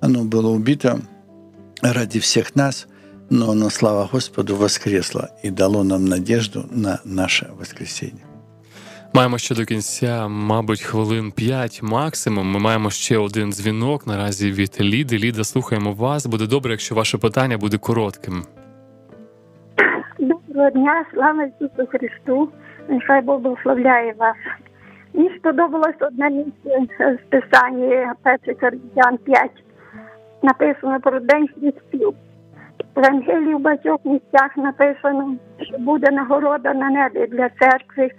Оно 0.01 0.25
было 0.25 0.51
убито 0.51 1.01
ради 1.81 2.21
всех 2.21 2.55
нас, 2.55 2.87
но 3.33 3.51
оно, 3.51 3.71
слава 3.71 4.07
Господу, 4.13 4.57
воскресло 4.57 5.31
и 5.43 5.51
дало 5.51 5.83
нам 5.85 6.05
надежду 6.05 6.65
на 6.71 7.01
наше 7.05 7.47
воскресение. 7.59 8.25
Маємо 9.15 9.39
ще 9.39 9.55
до 9.55 9.65
кінця, 9.65 10.29
мабуть, 10.29 10.83
хвилин 10.83 11.33
5 11.33 11.83
максимум. 11.83 12.47
Ми 12.51 12.59
маємо 12.59 12.91
ще 12.91 13.19
один 13.19 13.53
дзвінок 13.53 14.07
наразі 14.07 14.53
від 14.53 14.81
Ліди. 14.81 15.19
Ліда, 15.19 15.45
слухаємо 15.45 15.93
вас. 15.93 16.27
Буде 16.27 16.47
добре, 16.47 16.71
якщо 16.71 16.95
ваше 16.95 17.19
питання 17.19 17.59
буде 17.59 17.79
коротким. 17.79 18.45
Доброго 20.19 20.71
дня, 20.71 21.05
слава 21.15 21.45
Ісусу 21.45 21.87
Христу. 21.87 22.49
Нехай 22.89 23.23
Бог 23.23 23.41
благословляє 23.41 24.15
вас. 24.19 24.37
Мені 25.15 25.31
сподобалось 25.39 26.01
одне 26.01 26.31
місце 26.31 26.89
з 27.01 27.31
Писання 27.31 28.15
1 28.45 28.57
Коринтян 28.61 29.19
5. 29.19 29.51
Написано 30.43 31.01
про 31.01 31.21
День 31.21 31.49
Христів. 31.49 32.15
В 32.95 32.99
Евангелії 32.99 33.55
в 33.55 33.59
багатьох 33.59 33.99
місцях 34.05 34.57
написано, 34.57 35.37
що 35.61 35.79
буде 35.79 36.11
нагорода 36.11 36.75
на 36.75 36.91
небі 36.91 37.27
для 37.27 37.49
церкви 37.49 38.11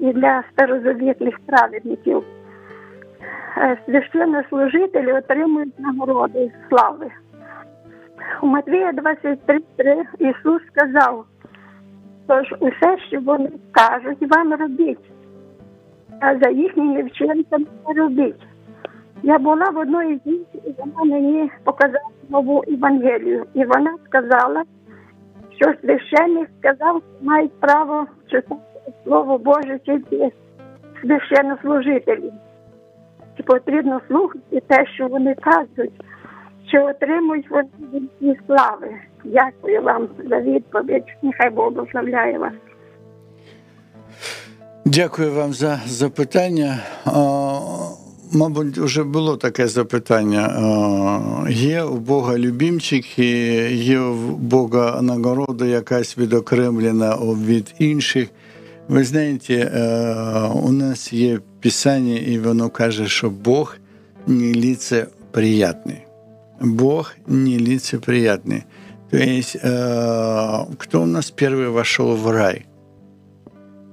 і 0.00 0.12
для 0.12 0.42
старозавітних 0.52 1.38
праведників. 1.46 2.22
Священнослужителі 3.86 5.12
отримують 5.12 5.80
нагороди 5.80 6.52
слави. 6.68 7.10
У 8.42 8.46
Матвія 8.46 8.92
23.3 8.92 10.04
Ісус 10.18 10.62
сказав, 10.72 11.24
тож 12.26 12.54
усе, 12.60 12.98
що 13.08 13.20
вони 13.20 13.50
скажуть, 13.70 14.32
вам 14.34 14.54
робіть, 14.54 15.10
а 16.20 16.38
за 16.38 16.50
їхніми 16.50 17.02
вчинками 17.02 17.66
не 17.88 17.94
робіть. 17.94 18.46
Я 19.22 19.38
була 19.38 19.70
в 19.70 19.78
одної 19.78 20.20
жінки, 20.26 20.58
і 20.64 20.74
вона 20.78 21.04
мені 21.14 21.50
показала 21.64 22.15
нову 22.28 22.64
Євангелію. 22.66 23.46
І 23.54 23.64
вона 23.64 23.96
сказала, 24.08 24.64
що 25.56 25.72
священник 25.80 26.48
сказав, 26.58 27.02
мають 27.22 27.60
право 27.60 28.06
читати 28.30 28.60
Слово 29.04 29.38
Боже 29.38 29.78
тільки 29.84 30.32
священнослужителі. 31.00 32.32
І 33.38 33.42
потрібно 33.42 34.00
слухати 34.08 34.62
те, 34.66 34.86
що 34.86 35.06
вони 35.06 35.34
кажуть, 35.34 35.92
що 36.68 36.86
отримують 36.86 37.50
вони 37.50 38.36
слави. 38.46 38.94
Дякую 39.24 39.82
вам 39.82 40.08
за 40.28 40.40
відповідь. 40.40 41.04
Нехай 41.22 41.50
Бог 41.50 41.72
благословляє 41.72 42.38
вас. 42.38 42.52
Дякую 44.84 45.32
вам 45.32 45.52
за 45.52 45.80
запитання. 45.86 46.78
Мабуть, 48.35 48.77
вже 48.77 49.03
було 49.03 49.37
таке 49.37 49.67
запитання. 49.67 51.45
Є 51.49 51.83
у 51.83 51.97
Бога 51.97 52.37
любімчик, 52.37 53.19
і 53.19 53.31
є 53.75 53.99
у 53.99 54.35
Бога 54.37 55.01
нагорода 55.01 55.65
якась 55.65 56.17
відокремлена 56.17 57.15
від 57.47 57.73
інших. 57.79 58.29
Ви 58.87 59.03
знаєте, 59.03 59.71
у 60.63 60.71
нас 60.71 61.13
є 61.13 61.39
Писання, 61.61 62.17
і 62.17 62.39
воно 62.39 62.69
каже, 62.69 63.07
що 63.07 63.29
Бог 63.29 63.75
не 64.27 64.53
лицеприятний. 64.53 66.01
Бог 66.61 67.13
не 67.27 67.57
лицеприятный. 67.57 68.63
То 69.11 69.17
есть, 69.17 69.57
э, 69.61 70.65
кто 70.77 71.01
у 71.01 71.05
нас 71.05 71.31
первый 71.31 71.69
вошел 71.69 72.15
в 72.15 72.31
рай? 72.31 72.65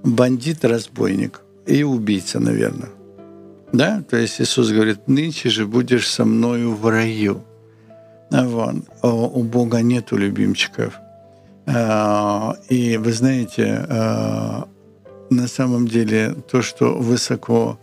Бандит, 0.04 0.64
разбойник 0.64 1.40
и 1.66 1.82
убийца, 1.82 2.40
наверное. 2.40 2.90
Да? 3.73 4.03
То 4.07 4.17
есть 4.17 4.39
Иисус 4.39 4.71
говорит, 4.71 5.07
нынче 5.07 5.49
же 5.49 5.65
будешь 5.65 6.07
со 6.07 6.25
мною 6.25 6.75
в 6.75 6.87
раю. 6.87 7.43
А 8.31 8.45
вот. 8.45 8.75
У 9.01 9.43
Бога 9.43 9.81
нету 9.81 10.15
любимчиков. 10.15 10.99
А, 11.65 12.55
и 12.69 12.97
вы 12.97 13.13
знаете, 13.13 13.85
а, 13.89 14.67
на 15.29 15.47
самом 15.47 15.87
деле 15.87 16.35
то, 16.51 16.61
что 16.61 16.93
высоко 16.93 17.79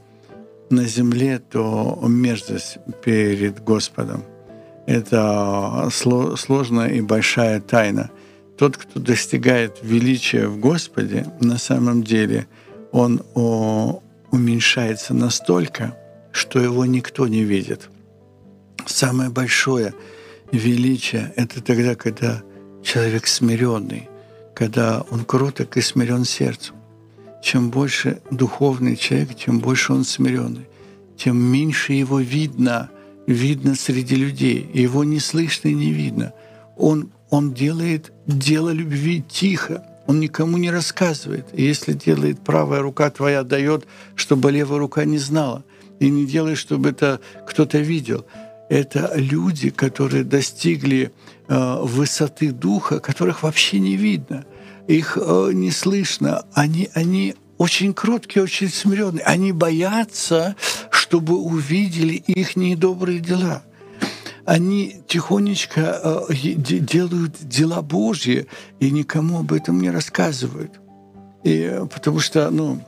на 0.71 0.85
земле, 0.85 1.41
то 1.41 1.99
мерзость 2.07 2.79
перед 3.05 3.63
Господом. 3.65 4.23
Это 4.87 5.89
сложная 5.91 6.89
и 6.89 7.01
большая 7.01 7.61
тайна. 7.61 8.11
Тот, 8.57 8.77
кто 8.77 9.01
достигает 9.01 9.79
величия 9.83 10.47
в 10.47 10.59
Господе, 10.59 11.27
на 11.41 11.59
самом 11.59 12.03
деле 12.05 12.47
он 12.93 13.23
уменьшается 14.31 15.15
настолько, 15.15 15.97
что 16.33 16.61
его 16.61 16.85
никто 16.87 17.27
не 17.27 17.43
видит. 17.43 17.91
Самое 18.87 19.31
большое 19.31 19.95
величие— 20.53 21.33
это 21.37 21.63
тогда, 21.63 21.95
когда 21.95 22.43
человек 22.83 23.27
смиренный, 23.27 24.09
когда 24.55 25.03
он 25.11 25.25
кроток 25.25 25.77
и 25.77 25.81
смирен 25.81 26.25
сердцем. 26.25 26.77
Чем 27.43 27.71
больше 27.71 28.21
духовный 28.31 28.97
человек, 28.97 29.35
тем 29.35 29.61
больше 29.61 29.93
он 29.93 30.05
смиренный, 30.05 30.69
тем 31.17 31.37
меньше 31.37 31.93
его 31.93 32.21
видно, 32.21 32.91
видно 33.27 33.75
среди 33.75 34.17
людей, 34.17 34.69
его 34.73 35.05
не 35.05 35.21
слышно 35.21 35.69
и 35.69 35.75
не 35.75 35.93
видно. 35.93 36.33
Он, 36.77 37.11
он 37.31 37.55
делает 37.55 38.13
дело 38.27 38.71
любви 38.71 39.23
тихо, 39.23 39.85
он 40.11 40.21
никому 40.21 40.59
не 40.59 40.71
рассказывает. 40.71 41.47
И 41.53 41.63
если 41.63 41.93
делает 41.93 42.41
правая 42.41 42.83
рука 42.83 43.11
твоя, 43.11 43.43
дает, 43.43 43.87
чтобы 44.15 44.53
левая 44.53 44.79
рука 44.79 45.05
не 45.05 45.19
знала. 45.19 45.65
И 45.99 46.11
не 46.11 46.27
делай, 46.27 46.55
чтобы 46.55 46.91
это 46.91 47.21
кто-то 47.47 47.79
видел. 47.79 48.27
Это 48.69 49.13
люди, 49.17 49.71
которые 49.71 50.25
достигли 50.25 51.13
Э, 51.53 51.81
высоты 51.83 52.53
духа, 52.53 53.01
которых 53.01 53.43
вообще 53.43 53.81
не 53.81 53.97
видно, 53.97 54.45
их 54.87 55.19
э, 55.21 55.51
не 55.53 55.73
слышно. 55.73 56.45
Они, 56.53 56.89
они 56.95 57.35
очень 57.59 57.93
кроткие, 57.93 58.45
очень 58.45 58.69
смиренные. 58.69 59.25
Они 59.25 59.51
боятся, 59.51 60.55
чтобы 60.93 61.37
увидели 61.37 62.13
их 62.13 62.55
недобрые 62.55 63.19
дела. 63.19 63.65
Они 64.51 64.97
тихонечко 65.07 66.27
э, 66.29 66.35
делают 66.35 67.37
дела 67.41 67.83
Божьи 67.83 68.49
и 68.81 68.91
никому 68.91 69.39
об 69.39 69.53
этом 69.53 69.81
не 69.81 69.93
рассказывают. 69.93 70.73
И, 71.45 71.81
потому 71.89 72.19
что, 72.19 72.51
ну, 72.51 72.83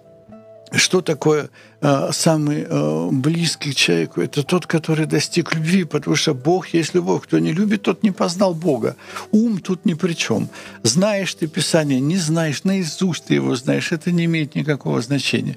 что 0.72 1.02
такое 1.02 1.50
э, 1.80 2.08
самый 2.10 2.66
э, 2.68 3.08
близкий 3.12 3.72
человеку? 3.76 4.20
Это 4.20 4.42
тот, 4.42 4.66
который 4.66 5.06
достиг 5.06 5.54
любви, 5.54 5.84
потому 5.84 6.16
что 6.16 6.34
Бог 6.34 6.66
есть 6.74 6.94
любовь. 6.94 7.22
Кто 7.22 7.38
не 7.38 7.52
любит, 7.52 7.82
тот 7.82 8.02
не 8.02 8.10
познал 8.10 8.54
Бога. 8.54 8.96
Ум 9.30 9.60
тут 9.60 9.84
ни 9.84 9.94
при 9.94 10.14
чем. 10.14 10.48
Знаешь 10.82 11.32
ты 11.32 11.46
Писание, 11.46 12.00
не 12.00 12.16
знаешь, 12.16 12.64
наизусть 12.64 13.26
ты 13.26 13.34
его 13.34 13.54
знаешь, 13.54 13.92
это 13.92 14.10
не 14.10 14.24
имеет 14.24 14.56
никакого 14.56 15.00
значения. 15.00 15.56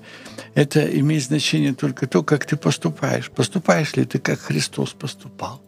Это 0.54 0.86
имеет 1.00 1.24
значение 1.24 1.74
только 1.74 2.06
то, 2.06 2.22
как 2.22 2.46
ты 2.46 2.58
поступаешь. 2.58 3.32
Поступаешь 3.32 3.96
ли 3.96 4.06
ты, 4.06 4.20
как 4.20 4.40
Христос 4.40 4.92
поступал? 4.92 5.65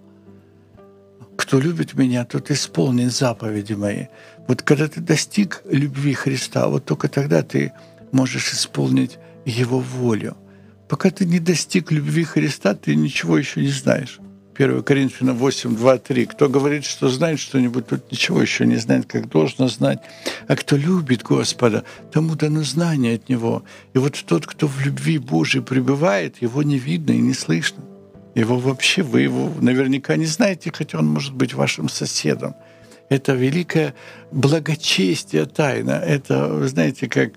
Кто 1.37 1.59
любит 1.59 1.93
меня, 1.93 2.25
тот 2.25 2.51
исполнит 2.51 3.13
заповеди 3.13 3.73
мои. 3.73 4.05
Вот 4.47 4.63
когда 4.63 4.87
ты 4.87 4.99
достиг 4.99 5.61
любви 5.69 6.13
Христа, 6.13 6.67
вот 6.67 6.85
только 6.85 7.07
тогда 7.07 7.43
ты 7.43 7.71
можешь 8.11 8.53
исполнить 8.53 9.19
его 9.45 9.79
волю. 9.79 10.35
Пока 10.89 11.09
ты 11.09 11.25
не 11.25 11.39
достиг 11.39 11.91
любви 11.91 12.23
Христа, 12.23 12.73
ты 12.73 12.95
ничего 12.95 13.37
еще 13.37 13.61
не 13.61 13.69
знаешь. 13.69 14.19
1 14.57 14.81
Коринфянам 14.81 15.37
8, 15.37 15.75
2, 15.75 15.97
3. 15.99 16.25
Кто 16.25 16.49
говорит, 16.49 16.83
что 16.83 17.09
знает 17.09 17.39
что-нибудь, 17.39 17.87
тот 17.87 18.11
ничего 18.11 18.41
еще 18.41 18.65
не 18.65 18.77
знает, 18.77 19.05
как 19.05 19.29
должно 19.29 19.67
знать. 19.67 19.99
А 20.47 20.55
кто 20.55 20.75
любит 20.75 21.21
Господа, 21.21 21.83
тому 22.11 22.35
дано 22.35 22.63
знание 22.63 23.15
от 23.15 23.29
Него. 23.29 23.63
И 23.93 23.99
вот 23.99 24.15
тот, 24.25 24.47
кто 24.47 24.67
в 24.67 24.83
любви 24.83 25.19
Божией 25.19 25.63
пребывает, 25.63 26.41
его 26.41 26.63
не 26.63 26.79
видно 26.79 27.11
и 27.11 27.19
не 27.19 27.35
слышно. 27.35 27.83
Его 28.37 28.59
вообще, 28.59 29.01
вы 29.01 29.21
его 29.21 29.51
наверняка 29.59 30.15
не 30.15 30.27
знаете, 30.27 30.71
хотя 30.71 30.99
он 30.99 31.07
может 31.07 31.33
быть 31.33 31.55
вашим 31.55 31.89
соседом. 31.89 32.53
Это 33.09 33.33
великое 33.33 33.95
благочестие 34.31 35.47
тайна. 35.47 35.93
Это, 35.93 36.67
знаете, 36.67 37.09
как 37.09 37.31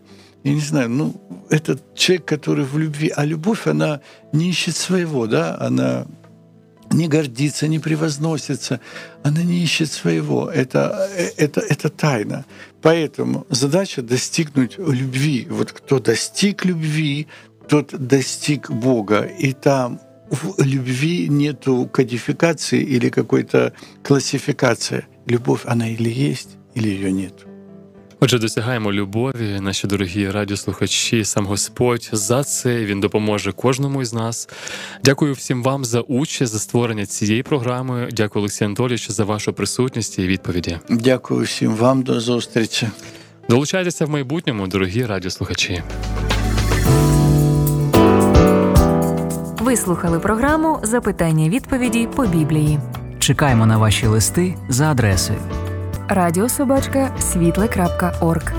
я 0.45 0.53
не 0.53 0.61
знаю, 0.61 0.91
ну, 0.91 1.15
этот 1.49 1.95
человек, 1.95 2.27
который 2.27 2.67
в 2.67 2.77
любви, 2.77 3.11
а 3.17 3.25
любовь, 3.25 3.67
она 3.67 4.03
не 4.35 4.51
ищет 4.51 4.77
своего, 4.77 5.27
да, 5.27 5.57
она 5.59 6.07
не 6.91 7.09
гордится, 7.09 7.67
не 7.67 7.79
превозносится, 7.79 8.81
она 9.23 9.43
не 9.43 9.63
ищет 9.63 9.91
своего. 9.91 10.51
Это, 10.51 11.09
это, 11.39 11.61
это 11.61 11.89
тайна. 11.89 12.45
Поэтому 12.83 13.47
задача 13.49 14.03
достигнуть 14.03 14.77
любви. 14.77 15.47
Вот 15.49 15.73
кто 15.73 15.99
достиг 15.99 16.67
любви, 16.67 17.27
тот 17.69 17.95
достиг 18.07 18.71
Бога. 18.71 19.23
И 19.23 19.55
там 19.55 19.99
в 20.31 20.65
любви 20.65 21.29
нету 21.29 21.89
кодификации 21.93 22.81
или 22.83 23.09
какой-то 23.09 23.73
классификации. 24.03 25.05
Любовь, 25.27 25.63
она 25.65 25.89
или 25.89 26.11
есть, 26.11 26.57
или 26.75 26.89
ее 26.89 27.13
нет. 27.13 27.47
Отже, 28.23 28.39
досягаємо 28.39 28.93
любові, 28.93 29.61
наші 29.61 29.87
дорогі 29.87 30.31
радіослухачі, 30.31 31.25
сам 31.25 31.47
Господь 31.47 32.11
за 32.13 32.45
це 32.45 32.85
він 32.85 33.01
допоможе 33.01 33.53
кожному 33.53 34.03
із 34.03 34.13
нас. 34.13 34.49
Дякую 35.05 35.33
всім 35.33 35.63
вам 35.63 35.85
за 35.85 36.01
участь, 36.01 36.53
за 36.53 36.59
створення 36.59 37.07
цієї 37.07 37.43
програми. 37.43 38.09
Дякую, 38.13 38.41
Олексій 38.41 38.65
Анатолійович, 38.65 39.11
за 39.11 39.25
вашу 39.25 39.53
присутність 39.53 40.19
і 40.19 40.27
відповіді. 40.27 40.79
Дякую 40.89 41.45
всім 41.45 41.75
вам 41.75 42.03
до 42.03 42.21
зустрічі. 42.21 42.89
Долучайтеся 43.49 44.05
в 44.05 44.11
майбутньому, 44.11 44.67
дорогі 44.67 45.07
радіослухачі. 45.07 45.83
Ви 49.60 49.78
слухали 49.78 50.20
програму 50.20 50.80
Запитання 50.84 51.50
відповіді 51.50 52.08
по 52.16 52.26
біблії. 52.26 52.80
Чекаємо 53.20 53.66
на 53.66 53.78
ваші 53.78 54.08
листи 54.08 54.56
за 54.70 54.92
адресою 54.92 55.40
радіособачка 56.10 57.12
світле.орг. 57.20 58.54